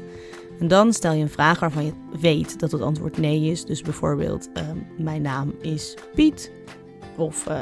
En 0.61 0.69
dan 0.69 0.93
stel 0.93 1.13
je 1.13 1.23
een 1.23 1.31
vraag 1.31 1.61
waarvan 1.61 1.85
je 1.85 1.93
weet 2.21 2.61
dat 2.61 2.71
het 2.71 2.81
antwoord 2.81 3.19
nee 3.19 3.51
is. 3.51 3.65
Dus 3.65 3.83
bijvoorbeeld, 3.83 4.49
uh, 4.55 4.63
mijn 4.99 5.23
naam 5.23 5.55
is 5.61 5.95
Piet. 6.15 6.53
Of 7.17 7.49
uh, 7.49 7.61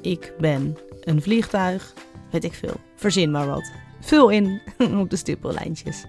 ik 0.00 0.32
ben 0.38 0.76
een 1.00 1.22
vliegtuig. 1.22 1.92
Weet 2.30 2.44
ik 2.44 2.54
veel. 2.54 2.74
Verzin 2.94 3.30
maar 3.30 3.46
wat. 3.46 3.70
Vul 4.00 4.28
in 4.28 4.60
op 5.02 5.10
de 5.10 5.16
stippellijntjes. 5.16 6.04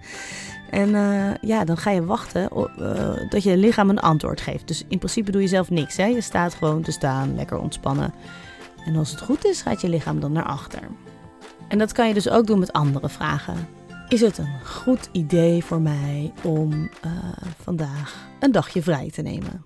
En 0.70 0.88
uh, 0.88 1.34
ja, 1.40 1.64
dan 1.64 1.76
ga 1.76 1.90
je 1.90 2.04
wachten 2.04 2.48
uh, 2.78 3.12
dat 3.28 3.42
je 3.42 3.56
lichaam 3.56 3.90
een 3.90 3.98
antwoord 3.98 4.40
geeft. 4.40 4.68
Dus 4.68 4.84
in 4.88 4.98
principe 4.98 5.30
doe 5.30 5.40
je 5.42 5.48
zelf 5.48 5.70
niks. 5.70 5.96
Hè? 5.96 6.06
Je 6.06 6.20
staat 6.20 6.54
gewoon 6.54 6.82
te 6.82 6.92
staan, 6.92 7.34
lekker 7.34 7.58
ontspannen. 7.58 8.14
En 8.84 8.96
als 8.96 9.10
het 9.10 9.20
goed 9.20 9.44
is, 9.44 9.62
gaat 9.62 9.80
je 9.80 9.88
lichaam 9.88 10.20
dan 10.20 10.32
naar 10.32 10.44
achter. 10.44 10.80
En 11.68 11.78
dat 11.78 11.92
kan 11.92 12.08
je 12.08 12.14
dus 12.14 12.28
ook 12.28 12.46
doen 12.46 12.58
met 12.58 12.72
andere 12.72 13.08
vragen. 13.08 13.68
Is 14.08 14.20
het 14.20 14.38
een 14.38 14.64
goed 14.64 15.08
idee 15.12 15.64
voor 15.64 15.80
mij 15.80 16.32
om 16.42 16.72
uh, 16.72 17.12
vandaag 17.62 18.26
een 18.40 18.52
dagje 18.52 18.82
vrij 18.82 19.10
te 19.10 19.22
nemen? 19.22 19.64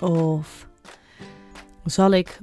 Of 0.00 0.68
zal 1.84 2.10
ik 2.10 2.38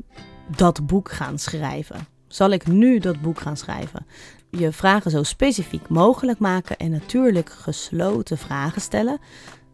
dat 0.55 0.87
boek 0.87 1.11
gaan 1.11 1.39
schrijven? 1.39 2.07
Zal 2.27 2.49
ik 2.49 2.67
nu 2.67 2.99
dat 2.99 3.21
boek 3.21 3.39
gaan 3.39 3.57
schrijven? 3.57 4.05
je 4.49 4.71
vragen 4.71 5.11
zo 5.11 5.23
specifiek 5.23 5.89
mogelijk 5.89 6.39
maken 6.39 6.77
en 6.77 6.91
natuurlijk 6.91 7.49
gesloten 7.49 8.37
vragen 8.37 8.81
stellen, 8.81 9.19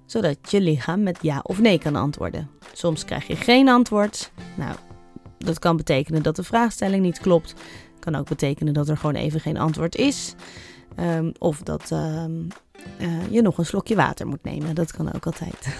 zodat 0.06 0.52
je 0.52 0.62
lichaam 0.62 1.04
met 1.04 1.18
ja 1.22 1.40
of 1.44 1.60
nee 1.60 1.78
kan 1.78 1.96
antwoorden. 1.96 2.50
Soms 2.74 3.06
krijg 3.06 3.28
je 3.28 3.36
geen 3.36 3.70
antwoord. 3.70 4.32
Nou, 4.56 4.76
dat 5.44 5.60
kan 5.60 5.78
betekenen 5.78 6.24
dat 6.24 6.36
de 6.36 6.44
vraagstelling 6.44 7.04
niet 7.04 7.20
klopt. 7.20 7.54
Kan 8.00 8.16
ook 8.16 8.28
betekenen 8.28 8.74
dat 8.74 8.90
er 8.90 8.98
gewoon 8.98 9.16
even 9.16 9.40
geen 9.40 9.58
antwoord 9.58 9.96
is. 9.96 10.36
Um, 11.00 11.32
of 11.40 11.62
dat 11.62 11.92
um, 11.92 12.48
uh, 13.02 13.32
je 13.32 13.42
nog 13.42 13.58
een 13.58 13.66
slokje 13.66 13.96
water 13.96 14.28
moet 14.28 14.44
nemen. 14.44 14.76
Dat 14.76 14.92
kan 14.92 15.14
ook 15.14 15.26
altijd. 15.26 15.76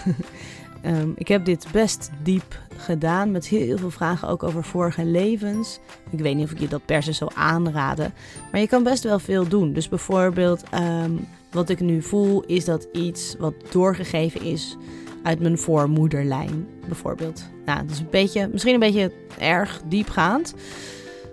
Um, 0.84 1.12
ik 1.24 1.28
heb 1.28 1.44
dit 1.44 1.66
best 1.72 2.10
diep 2.22 2.60
gedaan 2.76 3.30
met 3.30 3.46
heel 3.46 3.78
veel 3.78 3.90
vragen 3.90 4.28
ook 4.28 4.42
over 4.42 4.64
vorige 4.64 5.04
levens. 5.04 5.78
Ik 6.10 6.18
weet 6.18 6.36
niet 6.36 6.44
of 6.44 6.50
ik 6.50 6.58
je 6.58 6.68
dat 6.68 6.84
per 6.84 7.02
se 7.02 7.12
zou 7.12 7.30
aanraden, 7.34 8.14
maar 8.50 8.60
je 8.60 8.68
kan 8.68 8.82
best 8.82 9.02
wel 9.02 9.18
veel 9.18 9.48
doen. 9.48 9.72
Dus 9.72 9.88
bijvoorbeeld, 9.88 10.62
wat 11.50 11.68
ik 11.68 11.80
nu 11.80 12.02
voel, 12.02 12.42
is 12.42 12.64
dat 12.64 12.88
iets 12.92 13.36
wat 13.38 13.54
doorgegeven 13.70 14.42
is 14.42 14.76
uit 15.24 15.40
mijn 15.40 15.58
voormoederlijn, 15.58 16.66
bijvoorbeeld. 16.86 17.44
Nou, 17.64 17.82
dat 17.82 17.90
is 17.90 17.98
een 17.98 18.10
beetje, 18.10 18.48
misschien 18.52 18.74
een 18.74 18.80
beetje 18.80 19.12
erg 19.38 19.82
diepgaand 19.88 20.54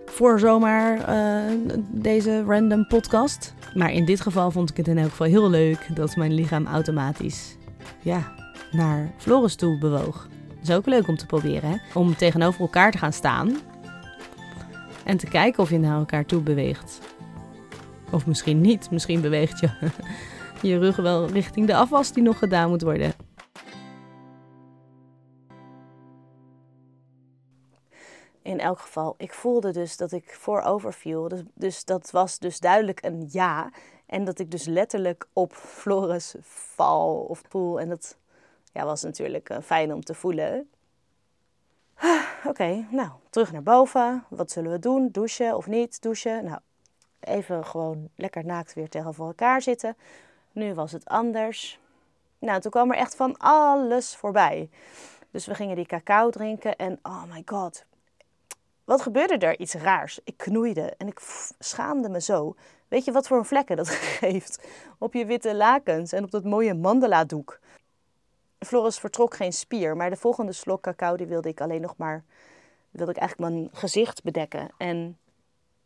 voor 0.06 0.40
zomaar 0.40 1.10
uh, 1.10 1.58
deze 1.92 2.44
random 2.44 2.88
podcast. 2.88 3.54
Maar 3.74 3.92
in 3.92 4.06
dit 4.06 4.22
geval 4.22 4.52
vond 4.52 4.70
ik 4.70 4.78
het 4.78 4.88
in 4.88 4.98
elk 4.98 5.10
geval 5.10 5.28
heel 5.28 5.50
leuk 5.50 5.88
dat 5.94 6.16
mijn 6.16 6.34
lichaam 6.34 6.66
automatisch 6.66 7.56
ja, 8.00 8.32
naar 8.72 9.12
Floris 9.18 9.56
toe 9.56 9.78
bewoog. 9.78 10.28
Dat 10.48 10.70
is 10.70 10.76
ook 10.76 10.86
leuk 10.86 11.08
om 11.08 11.18
te 11.18 11.26
proberen, 11.26 11.70
hè? 11.70 11.76
Om 11.94 12.16
tegenover 12.16 12.62
elkaar 12.62 12.92
te 12.92 12.98
gaan 12.98 13.14
staan 13.14 13.58
en 15.04 15.18
te 15.18 15.28
kijken 15.28 15.64
of 15.64 15.70
je 15.70 15.80
naar 15.80 15.98
elkaar 15.98 16.26
toe 16.26 16.42
beweegt. 16.42 17.00
Of 18.12 18.26
misschien 18.26 18.62
niet. 18.62 18.92
Misschien 18.92 19.22
beweegt 19.22 19.60
je, 19.60 19.70
je 20.70 20.78
rug 20.78 20.96
wel 20.96 21.30
richting 21.30 21.68
de 21.68 21.76
afwas 21.76 22.14
die 22.14 22.24
nog 22.24 22.38
gedaan 22.38 22.70
moet 22.70 22.82
worden. 22.82 23.14
Elk 28.62 28.80
geval, 28.80 29.16
ik 29.18 29.34
voelde 29.34 29.72
dus 29.72 29.98
dat 29.98 30.12
ik 30.12 30.36
voorover 30.40 30.94
viel. 30.94 31.28
Dus, 31.28 31.42
dus 31.54 31.86
dat 31.86 32.12
was 32.12 32.40
dus 32.40 32.60
duidelijk 32.60 33.04
een 33.04 33.28
ja. 33.32 33.72
En 34.06 34.24
dat 34.24 34.40
ik 34.40 34.52
dus 34.52 34.66
letterlijk 34.66 35.28
op 35.34 35.54
Floris 35.54 36.36
val 36.42 37.16
of 37.16 37.42
poel. 37.48 37.80
En 37.80 37.90
dat 37.90 38.18
ja, 38.74 38.86
was 38.86 39.04
natuurlijk 39.04 39.50
uh, 39.50 39.58
fijn 39.64 39.94
om 39.94 40.04
te 40.04 40.14
voelen. 40.14 40.70
Oké, 41.98 42.50
okay, 42.50 42.88
nou, 42.92 43.10
terug 43.30 43.52
naar 43.52 43.64
boven. 43.64 44.24
Wat 44.30 44.52
zullen 44.52 44.72
we 44.72 44.80
doen? 44.80 45.10
Douchen 45.12 45.56
of 45.56 45.68
niet 45.68 46.02
douchen? 46.02 46.44
Nou, 46.44 46.60
even 47.20 47.66
gewoon 47.66 48.10
lekker 48.16 48.46
naakt 48.46 48.74
weer 48.74 48.90
tegenover 48.90 49.26
elkaar 49.26 49.62
zitten. 49.62 49.98
Nu 50.52 50.74
was 50.74 50.92
het 50.92 51.06
anders. 51.06 51.80
Nou, 52.40 52.62
toen 52.62 52.72
kwam 52.72 52.92
er 52.92 52.98
echt 52.98 53.16
van 53.16 53.38
alles 53.38 54.16
voorbij. 54.16 54.70
Dus 55.32 55.46
we 55.46 55.56
gingen 55.56 55.76
die 55.76 55.86
cacao 55.86 56.30
drinken 56.30 56.76
en 56.76 57.00
oh 57.04 57.24
my 57.24 57.42
god. 57.46 57.86
Wat 58.84 59.02
gebeurde 59.02 59.38
er? 59.38 59.60
Iets 59.60 59.74
raars. 59.74 60.20
Ik 60.24 60.38
knoeide 60.38 60.94
en 60.98 61.08
ik 61.08 61.20
schaamde 61.60 62.10
me 62.10 62.22
zo. 62.22 62.56
Weet 62.88 63.06
je 63.06 63.12
wat 63.12 63.28
voor 63.28 63.38
een 63.38 63.46
vlekken 63.46 63.76
dat 63.76 63.90
geeft? 64.20 64.68
Op 64.98 65.14
je 65.14 65.26
witte 65.26 65.56
lakens 65.56 66.12
en 66.12 66.24
op 66.24 66.32
dat 66.32 66.44
mooie 66.44 66.74
mandala 66.74 67.26
doek. 67.26 67.60
Floris 68.60 69.00
vertrok 69.00 69.36
geen 69.36 69.54
spier, 69.54 69.96
maar 69.98 70.10
de 70.10 70.16
volgende 70.16 70.52
slok 70.52 70.82
cacao 70.82 71.16
die 71.16 71.26
wilde 71.28 71.50
ik 71.50 71.62
alleen 71.62 71.82
nog 71.82 71.98
maar, 71.98 72.24
wilde 72.92 73.12
ik 73.12 73.18
eigenlijk 73.18 73.52
mijn 73.52 73.70
gezicht 73.72 74.24
bedekken. 74.24 74.70
En 74.78 75.18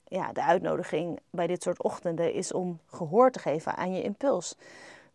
ja, 0.03 0.31
de 0.33 0.43
uitnodiging 0.43 1.19
bij 1.29 1.47
dit 1.47 1.63
soort 1.63 1.83
ochtenden 1.83 2.33
is 2.33 2.53
om 2.53 2.79
gehoor 2.85 3.31
te 3.31 3.39
geven 3.39 3.75
aan 3.75 3.93
je 3.93 4.03
impuls. 4.03 4.55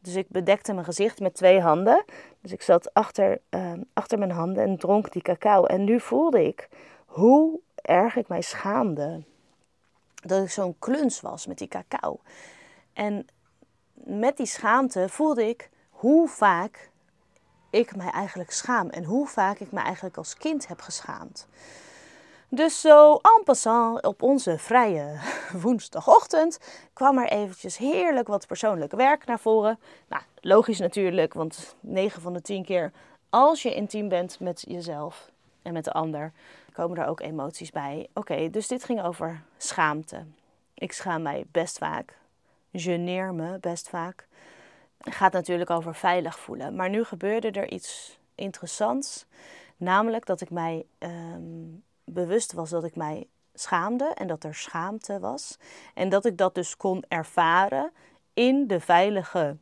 Dus 0.00 0.14
ik 0.14 0.28
bedekte 0.28 0.72
mijn 0.72 0.84
gezicht 0.84 1.20
met 1.20 1.34
twee 1.34 1.60
handen. 1.60 2.04
Dus 2.40 2.52
ik 2.52 2.62
zat 2.62 2.94
achter, 2.94 3.40
uh, 3.50 3.72
achter 3.92 4.18
mijn 4.18 4.30
handen 4.30 4.64
en 4.64 4.76
dronk 4.76 5.12
die 5.12 5.22
cacao. 5.22 5.64
En 5.64 5.84
nu 5.84 6.00
voelde 6.00 6.46
ik 6.46 6.68
hoe 7.06 7.60
erg 7.82 8.16
ik 8.16 8.28
mij 8.28 8.42
schaamde. 8.42 9.22
dat 10.22 10.42
ik 10.42 10.50
zo'n 10.50 10.78
kluns 10.78 11.20
was 11.20 11.46
met 11.46 11.58
die 11.58 11.68
cacao. 11.68 12.20
En 12.92 13.26
met 13.94 14.36
die 14.36 14.46
schaamte 14.46 15.08
voelde 15.08 15.48
ik 15.48 15.70
hoe 15.90 16.28
vaak 16.28 16.90
ik 17.70 17.96
mij 17.96 18.10
eigenlijk 18.10 18.50
schaam 18.50 18.88
en 18.88 19.04
hoe 19.04 19.26
vaak 19.26 19.58
ik 19.58 19.72
me 19.72 19.80
eigenlijk 19.80 20.16
als 20.16 20.36
kind 20.36 20.68
heb 20.68 20.80
geschaamd. 20.80 21.48
Dus 22.48 22.80
zo 22.80 23.14
en 23.14 23.42
passant 23.44 24.06
op 24.06 24.22
onze 24.22 24.58
vrije 24.58 25.18
woensdagochtend 25.62 26.58
kwam 26.92 27.18
er 27.18 27.28
eventjes 27.28 27.76
heerlijk 27.76 28.28
wat 28.28 28.46
persoonlijk 28.46 28.92
werk 28.92 29.26
naar 29.26 29.38
voren. 29.38 29.78
Nou, 30.08 30.22
logisch 30.40 30.78
natuurlijk, 30.78 31.34
want 31.34 31.76
9 31.80 32.22
van 32.22 32.32
de 32.32 32.42
10 32.42 32.64
keer 32.64 32.92
als 33.30 33.62
je 33.62 33.74
intiem 33.74 34.08
bent 34.08 34.40
met 34.40 34.64
jezelf 34.68 35.30
en 35.62 35.72
met 35.72 35.84
de 35.84 35.92
ander, 35.92 36.32
komen 36.80 36.98
er 36.98 37.06
ook 37.06 37.20
emoties 37.20 37.70
bij. 37.70 38.08
Oké, 38.14 38.50
dus 38.50 38.68
dit 38.68 38.84
ging 38.84 39.02
over 39.02 39.42
schaamte. 39.56 40.24
Ik 40.74 40.92
schaam 40.92 41.22
mij 41.22 41.44
best 41.52 41.78
vaak. 41.78 42.16
Geneer 42.72 43.34
me 43.34 43.58
best 43.58 43.88
vaak. 43.88 44.26
Het 44.98 45.14
gaat 45.14 45.32
natuurlijk 45.32 45.70
over 45.70 45.94
veilig 45.94 46.38
voelen. 46.38 46.74
Maar 46.74 46.90
nu 46.90 47.04
gebeurde 47.04 47.50
er 47.50 47.70
iets 47.70 48.18
interessants. 48.34 49.26
Namelijk 49.76 50.26
dat 50.26 50.40
ik 50.40 50.50
mij 50.50 50.86
ehm, 50.98 51.66
bewust 52.04 52.52
was 52.52 52.70
dat 52.70 52.84
ik 52.84 52.96
mij 52.96 53.26
schaamde 53.54 54.12
en 54.14 54.26
dat 54.26 54.44
er 54.44 54.54
schaamte 54.54 55.18
was. 55.18 55.58
En 55.94 56.08
dat 56.08 56.24
ik 56.24 56.36
dat 56.36 56.54
dus 56.54 56.76
kon 56.76 57.04
ervaren 57.08 57.92
in 58.34 58.66
de 58.66 58.80
veilige 58.80 59.56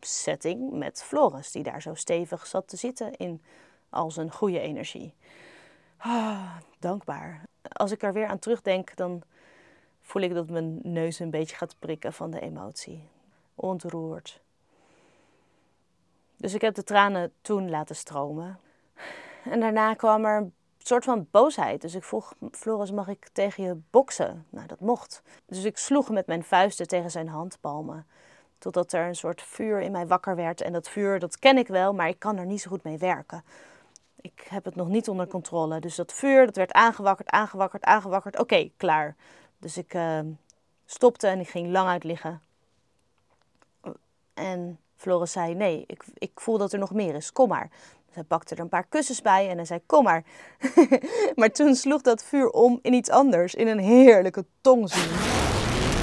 setting 0.00 0.70
met 0.70 1.02
Floris, 1.02 1.50
die 1.50 1.62
daar 1.62 1.82
zo 1.82 1.94
stevig 1.94 2.46
zat 2.46 2.68
te 2.68 2.76
zitten 2.76 3.16
in 3.16 3.42
al 3.90 4.10
zijn 4.10 4.32
goede 4.32 4.60
energie. 4.60 5.14
Ah, 6.02 6.56
dankbaar. 6.78 7.42
Als 7.72 7.90
ik 7.90 8.02
er 8.02 8.12
weer 8.12 8.26
aan 8.26 8.38
terugdenk, 8.38 8.96
dan 8.96 9.22
voel 10.02 10.22
ik 10.22 10.34
dat 10.34 10.50
mijn 10.50 10.78
neus 10.82 11.18
een 11.18 11.30
beetje 11.30 11.56
gaat 11.56 11.76
prikken 11.78 12.12
van 12.12 12.30
de 12.30 12.40
emotie. 12.40 13.08
Ontroerd. 13.54 14.40
Dus 16.36 16.54
ik 16.54 16.60
heb 16.60 16.74
de 16.74 16.84
tranen 16.84 17.32
toen 17.40 17.70
laten 17.70 17.96
stromen. 17.96 18.58
En 19.44 19.60
daarna 19.60 19.94
kwam 19.94 20.24
er 20.24 20.36
een 20.36 20.52
soort 20.78 21.04
van 21.04 21.26
boosheid. 21.30 21.80
Dus 21.80 21.94
ik 21.94 22.04
vroeg 22.04 22.34
Floris, 22.50 22.90
mag 22.90 23.08
ik 23.08 23.28
tegen 23.32 23.64
je 23.64 23.76
boksen? 23.90 24.46
Nou, 24.48 24.66
dat 24.66 24.80
mocht. 24.80 25.22
Dus 25.46 25.64
ik 25.64 25.78
sloeg 25.78 26.10
met 26.10 26.26
mijn 26.26 26.44
vuisten 26.44 26.86
tegen 26.86 27.10
zijn 27.10 27.28
handpalmen. 27.28 28.06
Totdat 28.58 28.92
er 28.92 29.06
een 29.06 29.16
soort 29.16 29.42
vuur 29.42 29.80
in 29.80 29.92
mij 29.92 30.06
wakker 30.06 30.36
werd. 30.36 30.60
En 30.60 30.72
dat 30.72 30.88
vuur, 30.88 31.18
dat 31.18 31.38
ken 31.38 31.58
ik 31.58 31.68
wel, 31.68 31.94
maar 31.94 32.08
ik 32.08 32.18
kan 32.18 32.36
er 32.36 32.46
niet 32.46 32.60
zo 32.60 32.70
goed 32.70 32.82
mee 32.82 32.98
werken. 32.98 33.44
Ik 34.20 34.46
heb 34.48 34.64
het 34.64 34.74
nog 34.74 34.88
niet 34.88 35.08
onder 35.08 35.26
controle. 35.26 35.80
Dus 35.80 35.94
dat 35.94 36.12
vuur, 36.12 36.46
dat 36.46 36.56
werd 36.56 36.72
aangewakkerd, 36.72 37.28
aangewakkerd, 37.28 37.84
aangewakkerd. 37.84 38.38
Oké, 38.38 38.70
klaar. 38.76 39.16
Dus 39.58 39.76
ik 39.76 39.94
uh, 39.94 40.18
stopte 40.86 41.26
en 41.26 41.40
ik 41.40 41.48
ging 41.48 41.70
lang 41.70 41.88
uit 41.88 42.04
liggen. 42.04 42.42
En 44.34 44.78
Floris 44.96 45.32
zei, 45.32 45.54
nee, 45.54 45.84
ik, 45.86 46.04
ik 46.14 46.30
voel 46.34 46.58
dat 46.58 46.72
er 46.72 46.78
nog 46.78 46.92
meer 46.92 47.14
is. 47.14 47.32
Kom 47.32 47.48
maar. 47.48 47.70
Dus 48.06 48.14
hij 48.14 48.24
pakte 48.24 48.54
er 48.54 48.60
een 48.60 48.68
paar 48.68 48.86
kussens 48.86 49.22
bij 49.22 49.48
en 49.48 49.56
hij 49.56 49.64
zei, 49.64 49.80
kom 49.86 50.04
maar. 50.04 50.24
maar 51.36 51.50
toen 51.50 51.74
sloeg 51.74 52.02
dat 52.02 52.24
vuur 52.24 52.50
om 52.50 52.78
in 52.82 52.92
iets 52.92 53.10
anders. 53.10 53.54
In 53.54 53.66
een 53.66 53.78
heerlijke 53.78 54.44
tongzoen. 54.60 55.12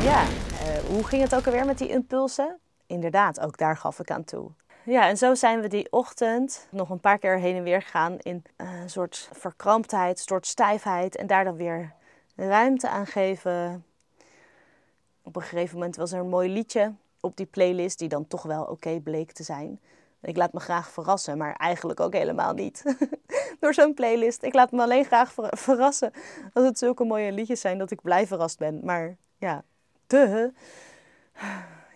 Ja, 0.03 0.24
uh, 0.24 0.77
hoe 0.89 1.03
ging 1.03 1.21
het 1.21 1.36
ook 1.36 1.45
alweer 1.45 1.65
met 1.65 1.77
die 1.77 1.89
impulsen? 1.89 2.59
Inderdaad, 2.86 3.39
ook 3.39 3.57
daar 3.57 3.77
gaf 3.77 4.00
ik 4.00 4.12
aan 4.12 4.24
toe. 4.24 4.51
Ja, 4.89 5.08
en 5.08 5.17
zo 5.17 5.36
zijn 5.36 5.62
we 5.62 5.67
die 5.67 5.91
ochtend 5.91 6.67
nog 6.72 6.89
een 6.89 7.00
paar 7.00 7.17
keer 7.17 7.39
heen 7.39 7.56
en 7.56 7.63
weer 7.63 7.82
gegaan 7.82 8.17
in 8.20 8.44
een 8.58 8.89
soort 8.89 9.29
verkramptheid, 9.32 10.17
een 10.17 10.24
soort 10.24 10.48
stijfheid. 10.48 11.15
En 11.15 11.27
daar 11.27 11.44
dan 11.44 11.56
weer 11.56 11.94
ruimte 12.36 12.89
aan 12.89 13.08
geven. 13.08 13.86
Op 15.22 15.36
een 15.36 15.41
gegeven 15.41 15.77
moment 15.77 15.96
was 15.96 16.12
er 16.12 16.20
een 16.20 16.29
mooi 16.29 16.50
liedje 16.50 16.94
op 17.20 17.38
die 17.38 17.46
playlist 17.46 18.00
die 18.00 18.10
dan 18.10 18.27
toch 18.27 18.44
wel 18.44 18.63
oké 18.63 19.00
bleek 19.00 19.32
te 19.32 19.44
zijn. 19.44 19.79
Ik 20.22 20.38
laat 20.38 20.53
me 20.53 20.59
graag 20.59 20.90
verrassen, 20.90 21.38
maar 21.38 21.55
eigenlijk 21.55 22.00
ook 22.00 22.14
helemaal 22.14 22.53
niet. 22.53 22.96
Door 23.59 23.74
zo'n 23.74 23.94
playlist. 23.94 24.44
Ik 24.44 24.53
laat 24.53 24.72
me 24.72 24.81
alleen 24.81 25.05
graag 25.05 25.33
verrassen 25.50 26.11
als 26.53 26.66
het 26.66 26.77
zulke 26.77 27.03
mooie 27.03 27.31
liedjes 27.31 27.61
zijn 27.61 27.77
dat 27.77 27.92
ik 27.92 28.01
blij 28.01 28.27
verrast 28.27 28.57
ben. 28.57 28.79
Maar 28.83 29.18
ja, 29.38 29.64
de. 30.07 30.51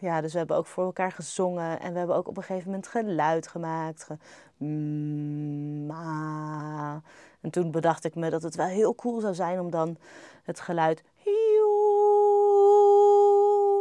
Ja, 0.01 0.21
dus 0.21 0.31
we 0.31 0.37
hebben 0.37 0.57
ook 0.57 0.65
voor 0.65 0.83
elkaar 0.83 1.11
gezongen 1.11 1.79
en 1.79 1.91
we 1.91 1.97
hebben 1.97 2.15
ook 2.15 2.27
op 2.27 2.37
een 2.37 2.43
gegeven 2.43 2.69
moment 2.69 2.87
geluid 2.87 3.47
gemaakt. 3.47 4.03
Ge 4.03 4.17
mm, 4.57 5.91
en 7.41 7.49
toen 7.51 7.71
bedacht 7.71 8.03
ik 8.03 8.15
me 8.15 8.29
dat 8.29 8.43
het 8.43 8.55
wel 8.55 8.65
heel 8.65 8.95
cool 8.95 9.19
zou 9.19 9.33
zijn 9.33 9.59
om 9.59 9.71
dan 9.71 9.97
het 10.43 10.59
geluid 10.59 11.03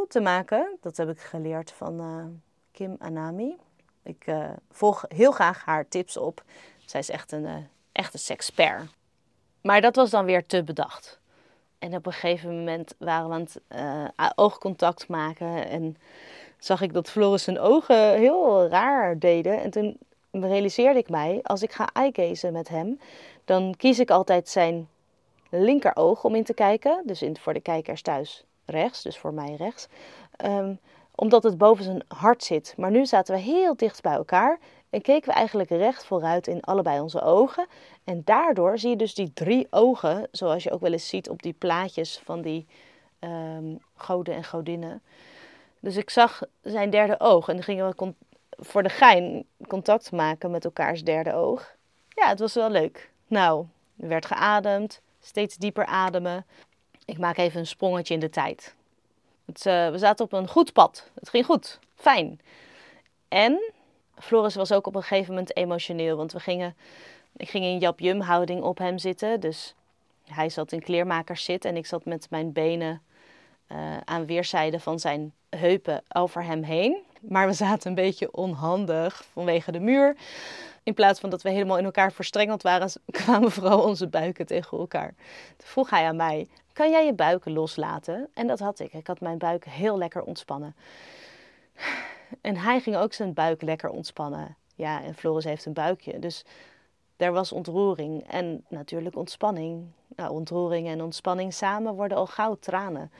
te 0.09 0.20
maken. 0.20 0.76
Dat 0.80 0.96
heb 0.96 1.09
ik 1.09 1.20
geleerd 1.20 1.72
van 1.72 2.00
uh, 2.00 2.24
Kim 2.70 2.96
Anami. 2.98 3.56
Ik 4.02 4.26
uh, 4.26 4.50
volg 4.70 5.04
heel 5.09 5.33
graag 5.33 5.64
haar 5.64 5.88
tips 5.88 6.16
op. 6.16 6.42
Zij 6.85 7.00
is 7.00 7.11
echt 7.11 7.33
een 7.33 7.44
uh, 7.44 7.56
echte 7.92 8.18
sexpert. 8.18 8.90
Maar 9.61 9.80
dat 9.80 9.96
was 9.96 10.11
dan 10.11 10.24
weer 10.24 10.46
te 10.46 10.64
bedacht. 10.64 11.19
En 11.80 11.94
op 11.94 12.06
een 12.06 12.12
gegeven 12.12 12.58
moment 12.58 12.94
waren 12.98 13.28
we 13.28 13.34
aan 13.34 13.40
het 13.40 13.60
uh, 14.20 14.30
oogcontact 14.34 15.08
maken. 15.08 15.68
En 15.68 15.96
zag 16.58 16.80
ik 16.80 16.92
dat 16.92 17.10
Floris 17.10 17.44
zijn 17.44 17.58
ogen 17.58 18.14
heel 18.14 18.66
raar 18.66 19.18
deden. 19.18 19.60
En 19.60 19.70
toen 19.70 19.98
realiseerde 20.30 20.98
ik 20.98 21.08
mij, 21.08 21.40
als 21.42 21.62
ik 21.62 21.72
ga 21.72 21.88
eyegazen 21.92 22.52
met 22.52 22.68
hem, 22.68 23.00
dan 23.44 23.74
kies 23.76 23.98
ik 23.98 24.10
altijd 24.10 24.48
zijn 24.48 24.88
linkeroog 25.50 26.24
om 26.24 26.34
in 26.34 26.44
te 26.44 26.54
kijken. 26.54 27.02
Dus 27.04 27.22
in, 27.22 27.36
voor 27.38 27.54
de 27.54 27.60
kijkers 27.60 28.02
thuis 28.02 28.44
rechts, 28.64 29.02
dus 29.02 29.18
voor 29.18 29.34
mij 29.34 29.54
rechts. 29.54 29.88
Um, 30.44 30.78
omdat 31.14 31.42
het 31.42 31.58
boven 31.58 31.84
zijn 31.84 32.02
hart 32.08 32.44
zit. 32.44 32.74
Maar 32.76 32.90
nu 32.90 33.06
zaten 33.06 33.34
we 33.34 33.40
heel 33.40 33.76
dicht 33.76 34.02
bij 34.02 34.12
elkaar 34.12 34.58
en 34.90 35.03
keken 35.03 35.29
we 35.29 35.35
eigenlijk 35.35 35.70
recht 35.70 36.05
vooruit 36.05 36.46
in 36.46 36.61
allebei 36.61 37.00
onze 37.00 37.20
ogen. 37.20 37.66
En 38.05 38.22
daardoor 38.24 38.79
zie 38.79 38.90
je 38.90 38.96
dus 38.96 39.14
die 39.14 39.33
drie 39.33 39.66
ogen, 39.70 40.29
zoals 40.31 40.62
je 40.62 40.70
ook 40.70 40.81
wel 40.81 40.92
eens 40.92 41.09
ziet 41.09 41.29
op 41.29 41.42
die 41.42 41.53
plaatjes 41.53 42.20
van 42.24 42.42
die 42.42 42.66
um, 43.20 43.79
goden 43.94 44.35
en 44.35 44.44
godinnen. 44.44 45.03
Dus 45.81 45.96
ik 45.96 46.11
zag 46.11 46.42
zijn 46.62 46.90
derde 46.90 47.20
oog 47.20 47.48
en 47.48 47.55
dan 47.55 47.64
gingen 47.64 47.94
we 47.96 48.14
voor 48.50 48.83
de 48.83 48.88
gein 48.88 49.44
contact 49.66 50.12
maken 50.12 50.50
met 50.50 50.64
elkaars 50.64 51.05
derde 51.05 51.35
oog. 51.35 51.74
Ja, 52.09 52.29
het 52.29 52.38
was 52.38 52.55
wel 52.55 52.70
leuk. 52.70 53.11
Nou, 53.26 53.66
er 53.96 54.09
werd 54.09 54.26
geademd, 54.26 55.00
steeds 55.20 55.57
dieper 55.57 55.87
ademen. 55.87 56.46
Ik 57.05 57.18
maak 57.18 57.37
even 57.37 57.61
een 57.61 57.66
sprongetje 57.66 58.14
in 58.14 58.20
de 58.20 58.31
tijd. 58.31 58.74
Het, 59.46 59.66
uh, 59.66 59.90
we 59.90 59.98
zaten 59.98 60.24
op 60.24 60.33
een 60.33 60.48
goed 60.48 60.72
pad. 60.72 61.11
Het 61.14 61.29
ging 61.29 61.44
goed. 61.44 61.79
Fijn. 61.94 62.40
En 63.29 63.72
Floris 64.20 64.54
was 64.54 64.72
ook 64.72 64.87
op 64.87 64.94
een 64.94 65.02
gegeven 65.02 65.28
moment 65.28 65.56
emotioneel. 65.56 66.16
Want 66.16 66.33
we 66.33 66.40
gingen, 66.40 66.76
ik 67.37 67.48
ging 67.48 67.64
in 67.64 67.78
Jap 67.78 68.00
houding 68.22 68.62
op 68.62 68.78
hem 68.78 68.98
zitten. 68.98 69.40
Dus 69.40 69.74
hij 70.24 70.48
zat 70.48 70.72
in 70.72 70.83
kleermakers 70.83 71.44
zit 71.44 71.64
en 71.64 71.76
ik 71.76 71.87
zat 71.87 72.04
met 72.04 72.26
mijn 72.30 72.52
benen 72.52 73.02
uh, 73.72 73.96
aan 74.04 74.26
weerszijden 74.26 74.80
van 74.80 74.98
zijn 74.98 75.33
heupen 75.50 76.02
over 76.12 76.44
hem 76.44 76.62
heen. 76.62 77.02
Maar 77.20 77.46
we 77.46 77.52
zaten 77.52 77.88
een 77.88 77.94
beetje 77.94 78.33
onhandig 78.33 79.24
vanwege 79.33 79.72
de 79.72 79.80
muur. 79.80 80.16
In 80.83 80.94
plaats 80.94 81.20
van 81.20 81.30
dat 81.30 81.42
we 81.42 81.50
helemaal 81.50 81.78
in 81.78 81.85
elkaar 81.85 82.12
verstrengeld 82.12 82.62
waren, 82.62 82.90
kwamen 83.11 83.50
vooral 83.50 83.83
onze 83.83 84.06
buiken 84.09 84.46
tegen 84.46 84.78
elkaar. 84.78 85.14
Toen 85.56 85.68
vroeg 85.68 85.90
hij 85.90 86.06
aan 86.06 86.16
mij: 86.16 86.48
Kan 86.72 86.90
jij 86.90 87.06
je 87.06 87.12
buiken 87.12 87.52
loslaten? 87.52 88.28
En 88.35 88.46
dat 88.46 88.59
had 88.59 88.78
ik. 88.78 88.92
Ik 88.92 89.06
had 89.06 89.20
mijn 89.20 89.38
buik 89.38 89.64
heel 89.64 89.98
lekker 89.98 90.22
ontspannen. 90.22 90.74
En 92.40 92.56
hij 92.56 92.80
ging 92.80 92.96
ook 92.96 93.12
zijn 93.12 93.34
buik 93.34 93.62
lekker 93.62 93.90
ontspannen. 93.90 94.56
Ja, 94.74 95.02
en 95.02 95.14
Floris 95.14 95.44
heeft 95.44 95.66
een 95.66 95.72
buikje. 95.72 96.18
Dus 96.18 96.44
er 97.16 97.32
was 97.32 97.52
ontroering 97.52 98.28
en 98.28 98.64
natuurlijk 98.68 99.16
ontspanning. 99.16 99.86
Nou, 100.16 100.30
ontroering 100.32 100.88
en 100.88 101.02
ontspanning 101.02 101.54
samen 101.54 101.94
worden 101.94 102.16
al 102.16 102.26
gauw 102.26 102.56
tranen. 102.60 103.10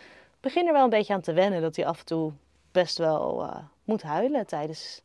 Ik 0.40 0.40
begin 0.40 0.66
er 0.66 0.73
wel 0.73 0.85
een 0.85 0.90
beetje 0.90 1.14
aan 1.14 1.20
te 1.20 1.33
wennen 1.33 1.61
dat 1.61 1.77
hij 1.77 1.87
af 1.87 1.99
en 1.99 2.05
toe 2.05 2.33
best 2.73 2.99
wel 2.99 3.42
uh, 3.42 3.57
moet 3.85 4.03
huilen 4.03 4.46
tijdens, 4.46 5.03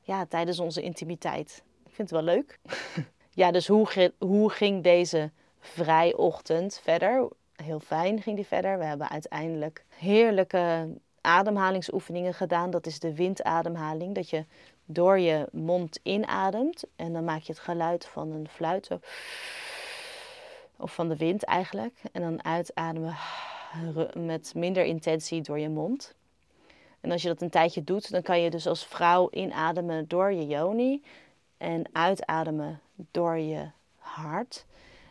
ja, 0.00 0.26
tijdens 0.26 0.58
onze 0.58 0.82
intimiteit. 0.82 1.62
Ik 1.84 1.94
vind 1.94 2.10
het 2.10 2.24
wel 2.24 2.34
leuk. 2.34 2.58
ja, 3.42 3.50
dus 3.50 3.66
hoe, 3.66 4.12
hoe 4.18 4.50
ging 4.50 4.82
deze 4.82 5.30
vrijochtend 5.58 6.80
verder? 6.82 7.28
Heel 7.56 7.80
fijn 7.80 8.22
ging 8.22 8.36
die 8.36 8.46
verder. 8.46 8.78
We 8.78 8.84
hebben 8.84 9.08
uiteindelijk 9.08 9.84
heerlijke 9.88 10.88
ademhalingsoefeningen 11.22 12.34
gedaan. 12.34 12.70
Dat 12.70 12.86
is 12.86 12.98
de 12.98 13.14
windademhaling. 13.14 14.14
Dat 14.14 14.30
je 14.30 14.44
door 14.84 15.18
je 15.18 15.48
mond 15.52 15.98
inademt 16.02 16.84
en 16.96 17.12
dan 17.12 17.24
maak 17.24 17.40
je 17.40 17.52
het 17.52 17.62
geluid 17.62 18.06
van 18.06 18.30
een 18.30 18.48
fluit. 18.48 18.88
Of 20.76 20.94
van 20.94 21.08
de 21.08 21.16
wind 21.16 21.44
eigenlijk. 21.44 22.00
En 22.12 22.22
dan 22.22 22.44
uitademen 22.44 23.16
met 24.14 24.52
minder 24.54 24.84
intentie 24.84 25.40
door 25.40 25.58
je 25.58 25.68
mond. 25.68 26.14
En 27.00 27.10
als 27.10 27.22
je 27.22 27.28
dat 27.28 27.42
een 27.42 27.50
tijdje 27.50 27.84
doet, 27.84 28.10
dan 28.10 28.22
kan 28.22 28.40
je 28.40 28.50
dus 28.50 28.66
als 28.66 28.86
vrouw 28.86 29.28
inademen 29.30 30.08
door 30.08 30.32
je 30.32 30.46
yoni 30.46 31.02
en 31.56 31.84
uitademen 31.92 32.80
door 33.10 33.38
je 33.38 33.70
hart. 33.96 34.64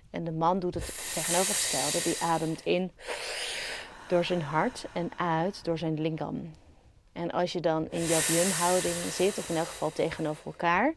En 0.09 0.23
de 0.23 0.31
man 0.31 0.59
doet 0.59 0.73
het 0.73 1.13
tegenovergestelde, 1.13 2.03
die 2.03 2.27
ademt 2.27 2.65
in 2.65 2.91
door 4.11 4.25
zijn 4.25 4.41
hart 4.41 4.85
en 4.93 5.11
uit 5.17 5.63
door 5.63 5.77
zijn 5.77 6.01
lingam. 6.01 6.53
En 7.13 7.31
als 7.31 7.51
je 7.51 7.59
dan 7.59 7.87
in 7.89 7.99
Yum 7.99 8.51
houding 8.51 8.93
zit, 8.93 9.37
of 9.37 9.49
in 9.49 9.55
elk 9.55 9.67
geval 9.67 9.91
tegenover 9.91 10.45
elkaar, 10.45 10.93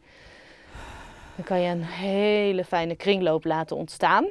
dan 1.37 1.45
kan 1.45 1.61
je 1.61 1.71
een 1.71 1.85
hele 1.85 2.65
fijne 2.65 2.97
kringloop 2.97 3.45
laten 3.45 3.77
ontstaan. 3.77 4.25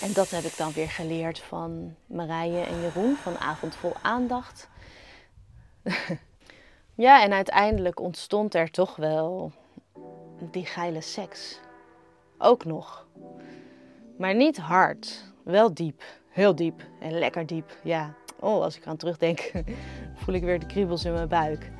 En 0.00 0.12
dat 0.12 0.30
heb 0.30 0.42
ik 0.42 0.56
dan 0.56 0.72
weer 0.72 0.88
geleerd 0.88 1.38
van 1.38 1.94
Marije 2.06 2.60
en 2.60 2.80
Jeroen 2.80 3.16
van 3.16 3.38
Avond 3.38 3.74
Vol 3.74 3.94
Aandacht. 4.02 4.68
ja, 6.94 7.22
en 7.22 7.32
uiteindelijk 7.32 8.00
ontstond 8.00 8.54
er 8.54 8.70
toch 8.70 8.96
wel 8.96 9.52
die 10.50 10.66
geile 10.66 11.00
seks. 11.00 11.60
Ook 12.38 12.64
nog. 12.64 13.06
Maar 14.18 14.34
niet 14.34 14.58
hard, 14.58 15.32
wel 15.44 15.74
diep. 15.74 16.02
Heel 16.32 16.54
diep 16.54 16.82
en 17.00 17.18
lekker 17.18 17.46
diep. 17.46 17.76
Ja, 17.82 18.14
oh, 18.40 18.62
als 18.62 18.76
ik 18.76 18.82
eraan 18.82 18.96
terugdenk, 18.96 19.52
voel 20.24 20.34
ik 20.34 20.42
weer 20.42 20.58
de 20.58 20.66
kriebels 20.66 21.04
in 21.04 21.12
mijn 21.12 21.28
buik. 21.28 21.70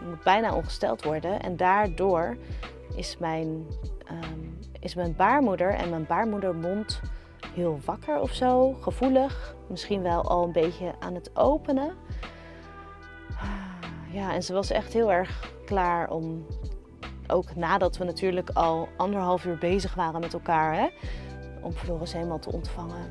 Ik 0.00 0.06
moet 0.06 0.22
bijna 0.22 0.54
ongesteld 0.54 1.04
worden 1.04 1.40
en 1.40 1.56
daardoor 1.56 2.36
is 2.96 3.18
mijn, 3.18 3.66
um, 4.10 4.58
is 4.80 4.94
mijn 4.94 5.16
baarmoeder 5.16 5.74
en 5.74 5.90
mijn 5.90 6.06
baarmoedermond 6.06 7.00
heel 7.54 7.80
wakker 7.84 8.20
of 8.20 8.32
zo, 8.32 8.72
gevoelig. 8.72 9.54
Misschien 9.68 10.02
wel 10.02 10.22
al 10.22 10.44
een 10.44 10.52
beetje 10.52 10.94
aan 10.98 11.14
het 11.14 11.36
openen. 11.36 11.94
Ja, 14.12 14.32
en 14.32 14.42
ze 14.42 14.52
was 14.52 14.70
echt 14.70 14.92
heel 14.92 15.12
erg 15.12 15.52
klaar 15.64 16.10
om, 16.10 16.46
ook 17.26 17.54
nadat 17.54 17.96
we 17.96 18.04
natuurlijk 18.04 18.50
al 18.50 18.88
anderhalf 18.96 19.44
uur 19.44 19.58
bezig 19.58 19.94
waren 19.94 20.20
met 20.20 20.32
elkaar, 20.32 20.74
hè, 20.74 20.88
om 21.62 21.72
Floris 21.72 22.12
helemaal 22.12 22.38
te 22.38 22.52
ontvangen. 22.52 23.10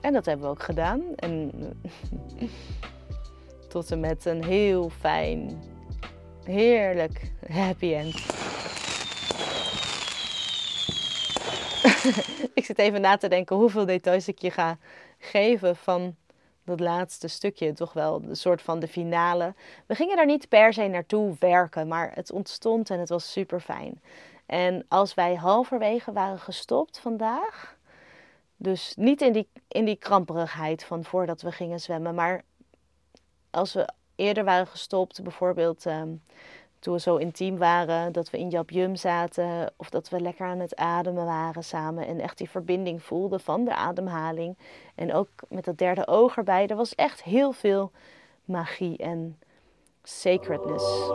En 0.00 0.12
dat 0.12 0.24
hebben 0.24 0.46
we 0.46 0.52
ook 0.52 0.62
gedaan. 0.62 1.02
En 1.16 1.52
tot 3.68 3.90
en 3.90 4.00
met 4.00 4.24
een 4.24 4.44
heel 4.44 4.90
fijn, 4.90 5.62
heerlijk 6.44 7.32
happy 7.48 7.94
end. 7.94 8.14
ik 12.58 12.64
zit 12.64 12.78
even 12.78 13.00
na 13.00 13.16
te 13.16 13.28
denken 13.28 13.56
hoeveel 13.56 13.86
details 13.86 14.28
ik 14.28 14.38
je 14.38 14.50
ga 14.50 14.78
geven 15.18 15.76
van 15.76 16.16
dat 16.64 16.80
laatste 16.80 17.28
stukje. 17.28 17.72
Toch 17.72 17.92
wel 17.92 18.22
een 18.28 18.36
soort 18.36 18.62
van 18.62 18.78
de 18.78 18.88
finale. 18.88 19.54
We 19.86 19.94
gingen 19.94 20.18
er 20.18 20.26
niet 20.26 20.48
per 20.48 20.72
se 20.72 20.86
naartoe 20.86 21.36
werken, 21.38 21.88
maar 21.88 22.10
het 22.14 22.32
ontstond 22.32 22.90
en 22.90 22.98
het 22.98 23.08
was 23.08 23.32
super 23.32 23.60
fijn. 23.60 24.00
En 24.50 24.84
als 24.88 25.14
wij 25.14 25.34
halverwege 25.34 26.12
waren 26.12 26.38
gestopt 26.38 26.98
vandaag, 26.98 27.76
dus 28.56 28.94
niet 28.96 29.20
in 29.20 29.32
die, 29.32 29.48
in 29.68 29.84
die 29.84 29.96
kramperigheid 29.96 30.84
van 30.84 31.04
voordat 31.04 31.42
we 31.42 31.52
gingen 31.52 31.80
zwemmen, 31.80 32.14
maar 32.14 32.42
als 33.50 33.72
we 33.72 33.88
eerder 34.14 34.44
waren 34.44 34.66
gestopt, 34.66 35.22
bijvoorbeeld 35.22 35.86
ehm, 35.86 36.08
toen 36.78 36.94
we 36.94 37.00
zo 37.00 37.16
intiem 37.16 37.58
waren, 37.58 38.12
dat 38.12 38.30
we 38.30 38.38
in 38.38 38.48
Jap 38.48 38.70
Jum 38.70 38.96
zaten 38.96 39.72
of 39.76 39.90
dat 39.90 40.08
we 40.08 40.20
lekker 40.20 40.46
aan 40.46 40.60
het 40.60 40.76
ademen 40.76 41.24
waren 41.24 41.64
samen 41.64 42.06
en 42.06 42.20
echt 42.20 42.38
die 42.38 42.50
verbinding 42.50 43.02
voelden 43.02 43.40
van 43.40 43.64
de 43.64 43.74
ademhaling. 43.74 44.58
En 44.94 45.14
ook 45.14 45.28
met 45.48 45.64
dat 45.64 45.78
derde 45.78 46.06
oog 46.06 46.36
erbij, 46.36 46.66
er 46.66 46.76
was 46.76 46.94
echt 46.94 47.22
heel 47.22 47.52
veel 47.52 47.90
magie 48.44 48.96
en 48.96 49.38
sacredness. 50.02 51.08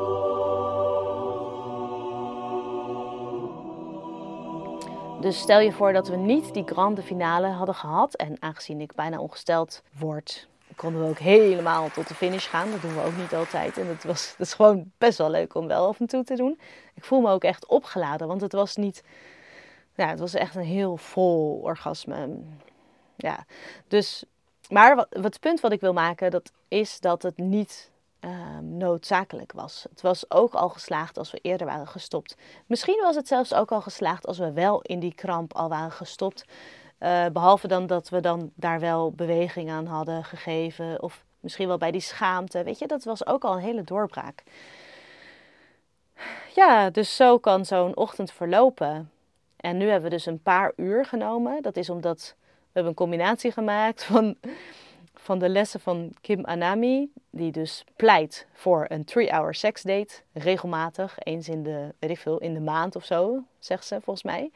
Dus 5.21 5.39
stel 5.39 5.59
je 5.59 5.71
voor 5.71 5.93
dat 5.93 6.07
we 6.07 6.15
niet 6.15 6.53
die 6.53 6.63
grande 6.65 7.01
finale 7.01 7.47
hadden 7.47 7.75
gehad. 7.75 8.15
En 8.15 8.35
aangezien 8.39 8.81
ik 8.81 8.95
bijna 8.95 9.19
ongesteld 9.19 9.81
word, 9.99 10.47
konden 10.75 11.01
we 11.01 11.07
ook 11.07 11.19
helemaal 11.19 11.89
tot 11.89 12.07
de 12.07 12.13
finish 12.13 12.49
gaan. 12.49 12.71
Dat 12.71 12.81
doen 12.81 12.95
we 12.95 13.03
ook 13.03 13.17
niet 13.17 13.33
altijd. 13.33 13.77
En 13.77 13.87
dat, 13.87 14.03
was, 14.03 14.35
dat 14.37 14.47
is 14.47 14.53
gewoon 14.53 14.91
best 14.97 15.17
wel 15.17 15.29
leuk 15.29 15.55
om 15.55 15.67
wel 15.67 15.87
af 15.87 15.99
en 15.99 16.07
toe 16.07 16.23
te 16.23 16.35
doen. 16.35 16.59
Ik 16.93 17.03
voel 17.03 17.21
me 17.21 17.31
ook 17.31 17.43
echt 17.43 17.65
opgeladen, 17.65 18.27
want 18.27 18.41
het 18.41 18.53
was 18.53 18.75
niet. 18.75 19.03
Ja, 19.95 20.07
het 20.07 20.19
was 20.19 20.33
echt 20.33 20.55
een 20.55 20.61
heel 20.61 20.97
vol 20.97 21.59
orgasme. 21.63 22.29
Ja, 23.15 23.45
dus. 23.87 24.23
Maar 24.69 24.95
wat, 24.95 25.07
het 25.09 25.39
punt 25.39 25.59
wat 25.59 25.71
ik 25.71 25.81
wil 25.81 25.93
maken, 25.93 26.31
dat 26.31 26.51
is 26.67 26.99
dat 26.99 27.21
het 27.21 27.37
niet 27.37 27.91
Ehm, 28.25 28.77
noodzakelijk 28.77 29.51
was. 29.51 29.85
Het 29.89 30.01
was 30.01 30.31
ook 30.31 30.53
al 30.53 30.69
geslaagd 30.69 31.17
als 31.17 31.31
we 31.31 31.39
eerder 31.41 31.67
waren 31.67 31.87
gestopt. 31.87 32.37
Misschien 32.65 32.99
was 33.01 33.15
het 33.15 33.27
zelfs 33.27 33.53
ook 33.53 33.71
al 33.71 33.81
geslaagd 33.81 34.27
als 34.27 34.37
we 34.37 34.51
wel 34.51 34.81
in 34.81 34.99
die 34.99 35.13
kramp 35.13 35.53
al 35.53 35.69
waren 35.69 35.91
gestopt. 35.91 36.45
Uh, 36.99 37.25
behalve 37.25 37.67
dan 37.67 37.87
dat 37.87 38.09
we 38.09 38.19
dan 38.19 38.51
daar 38.55 38.79
wel 38.79 39.11
beweging 39.11 39.69
aan 39.69 39.85
hadden 39.85 40.23
gegeven. 40.23 41.01
Of 41.01 41.25
misschien 41.39 41.67
wel 41.67 41.77
bij 41.77 41.91
die 41.91 42.01
schaamte. 42.01 42.63
Weet 42.63 42.79
je, 42.79 42.87
dat 42.87 43.03
was 43.03 43.25
ook 43.25 43.43
al 43.43 43.53
een 43.53 43.63
hele 43.63 43.83
doorbraak. 43.83 44.43
Ja, 46.55 46.89
dus 46.89 47.15
zo 47.15 47.37
kan 47.37 47.65
zo'n 47.65 47.95
ochtend 47.95 48.31
verlopen. 48.31 49.11
En 49.55 49.77
nu 49.77 49.85
hebben 49.85 50.09
we 50.09 50.15
dus 50.15 50.25
een 50.25 50.41
paar 50.41 50.73
uur 50.75 51.05
genomen. 51.05 51.61
Dat 51.61 51.77
is 51.77 51.89
omdat 51.89 52.35
we 52.37 52.71
hebben 52.71 52.91
een 52.91 52.97
combinatie 52.97 53.51
gemaakt 53.51 54.03
van 54.03 54.37
van 55.25 55.39
de 55.39 55.49
lessen 55.49 55.79
van 55.79 56.13
Kim 56.21 56.45
Anami, 56.45 57.11
die 57.29 57.51
dus 57.51 57.83
pleit 57.95 58.47
voor 58.53 58.85
een 58.87 59.05
three-hour 59.05 59.59
date 59.83 60.21
regelmatig, 60.33 61.15
eens 61.19 61.49
in 61.49 61.63
de, 61.63 61.93
weet 61.99 62.09
ik 62.09 62.25
in 62.25 62.53
de 62.53 62.59
maand 62.59 62.95
of 62.95 63.05
zo, 63.05 63.43
zegt 63.59 63.85
ze 63.85 64.01
volgens 64.01 64.23
mij, 64.23 64.51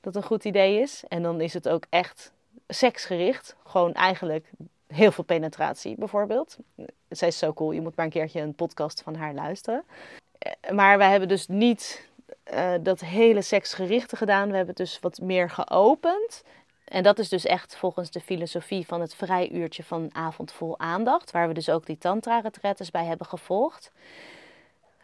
dat 0.00 0.16
een 0.16 0.22
goed 0.22 0.44
idee 0.44 0.80
is. 0.80 1.04
En 1.08 1.22
dan 1.22 1.40
is 1.40 1.54
het 1.54 1.68
ook 1.68 1.86
echt 1.88 2.32
seksgericht, 2.68 3.56
gewoon 3.66 3.92
eigenlijk 3.92 4.50
heel 4.86 5.12
veel 5.12 5.24
penetratie 5.24 5.96
bijvoorbeeld. 5.98 6.56
Zij 7.08 7.28
is 7.28 7.38
zo 7.38 7.52
cool, 7.52 7.72
je 7.72 7.80
moet 7.80 7.96
maar 7.96 8.04
een 8.04 8.10
keertje 8.10 8.40
een 8.40 8.54
podcast 8.54 9.02
van 9.02 9.14
haar 9.14 9.34
luisteren. 9.34 9.84
Maar 10.72 10.98
wij 10.98 11.10
hebben 11.10 11.28
dus 11.28 11.46
niet 11.46 12.08
uh, 12.52 12.72
dat 12.80 13.00
hele 13.00 13.42
seksgerichte 13.42 14.16
gedaan. 14.16 14.50
We 14.50 14.56
hebben 14.56 14.74
het 14.76 14.86
dus 14.86 15.00
wat 15.00 15.20
meer 15.20 15.50
geopend. 15.50 16.42
En 16.84 17.02
dat 17.02 17.18
is 17.18 17.28
dus 17.28 17.44
echt 17.44 17.76
volgens 17.76 18.10
de 18.10 18.20
filosofie 18.20 18.86
van 18.86 19.00
het 19.00 19.14
vrijuurtje 19.14 19.82
van 19.82 20.08
avond 20.12 20.52
vol 20.52 20.78
aandacht, 20.78 21.30
waar 21.30 21.48
we 21.48 21.54
dus 21.54 21.68
ook 21.68 21.86
die 21.86 21.98
tantra-retretes 21.98 22.90
bij 22.90 23.04
hebben 23.04 23.26
gevolgd. 23.26 23.92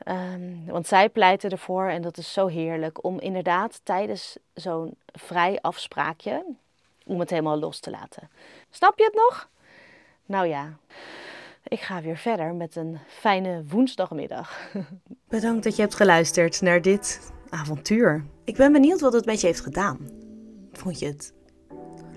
Um, 0.09 0.65
want 0.67 0.87
zij 0.87 1.09
pleiten 1.09 1.51
ervoor, 1.51 1.89
en 1.89 2.03
dat 2.03 2.19
is 2.19 2.33
zo 2.33 2.47
heerlijk, 2.47 3.05
om 3.05 3.21
inderdaad 3.21 3.81
tijdens 3.83 4.37
zo'n 4.55 4.95
vrij 5.07 5.59
afspraakje, 5.61 6.45
om 7.07 7.21
het 7.21 7.31
helemaal 7.31 7.59
los 7.59 7.81
te 7.81 7.91
laten. 7.91 8.31
Snap 8.71 8.99
je 8.99 9.05
het 9.05 9.15
nog? 9.15 9.49
Nou 10.27 10.47
ja, 10.47 10.77
ik 11.63 11.81
ga 11.81 12.03
weer 12.03 12.17
verder 12.17 12.55
met 12.55 12.77
een 12.77 12.99
fijne 13.09 13.65
woensdagmiddag. 13.69 14.71
Bedankt 15.29 15.65
dat 15.65 15.77
je 15.77 15.83
hebt 15.83 15.95
geluisterd 15.95 16.61
naar 16.61 16.83
dit 16.83 17.33
avontuur. 17.49 18.25
Ik 18.45 18.57
ben 18.57 18.73
benieuwd 18.73 19.01
wat 19.01 19.13
het 19.13 19.25
met 19.25 19.41
je 19.41 19.47
heeft 19.47 19.61
gedaan. 19.61 20.09
Vond 20.73 20.99
je 20.99 21.07
het 21.07 21.33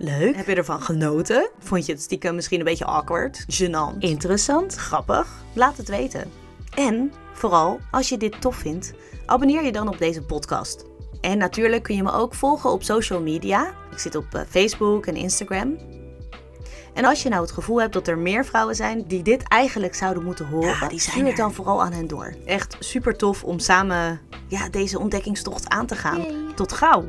Leuk. 0.03 0.35
Heb 0.35 0.47
je 0.47 0.55
ervan 0.55 0.81
genoten? 0.81 1.49
Vond 1.59 1.85
je 1.85 1.91
het 1.91 2.01
stiekem 2.01 2.35
misschien 2.35 2.59
een 2.59 2.65
beetje 2.65 2.85
awkward? 2.85 3.45
Gênant? 3.47 3.97
Interessant? 3.99 4.75
Grappig? 4.75 5.27
Laat 5.53 5.77
het 5.77 5.87
weten. 5.87 6.31
En 6.75 7.13
vooral, 7.33 7.79
als 7.91 8.09
je 8.09 8.17
dit 8.17 8.41
tof 8.41 8.55
vindt, 8.55 8.93
abonneer 9.25 9.63
je 9.63 9.71
dan 9.71 9.87
op 9.87 9.97
deze 9.97 10.21
podcast. 10.21 10.85
En 11.21 11.37
natuurlijk 11.37 11.83
kun 11.83 11.95
je 11.95 12.03
me 12.03 12.11
ook 12.11 12.33
volgen 12.33 12.71
op 12.71 12.83
social 12.83 13.21
media. 13.21 13.73
Ik 13.91 13.99
zit 13.99 14.15
op 14.15 14.25
eh, 14.33 14.41
Facebook 14.49 15.05
en 15.05 15.15
Instagram. 15.15 15.77
En 16.93 17.05
als 17.05 17.23
je 17.23 17.29
nou 17.29 17.41
het 17.41 17.51
gevoel 17.51 17.81
hebt 17.81 17.93
dat 17.93 18.07
er 18.07 18.17
meer 18.17 18.45
vrouwen 18.45 18.75
zijn 18.75 19.03
die 19.07 19.23
dit 19.23 19.43
eigenlijk 19.47 19.95
zouden 19.95 20.23
moeten 20.23 20.47
horen, 20.47 20.77
ja, 20.79 20.87
die 20.87 20.99
stuur 20.99 21.25
het 21.25 21.37
dan 21.37 21.53
vooral 21.53 21.83
aan 21.83 21.93
hen 21.93 22.07
door. 22.07 22.33
Echt 22.45 22.75
super 22.79 23.17
tof 23.17 23.43
om 23.43 23.59
samen 23.59 24.19
ja, 24.47 24.69
deze 24.69 24.99
ontdekkingstocht 24.99 25.69
aan 25.69 25.85
te 25.85 25.95
gaan. 25.95 26.25
Tot 26.55 26.71
gauw! 26.71 27.03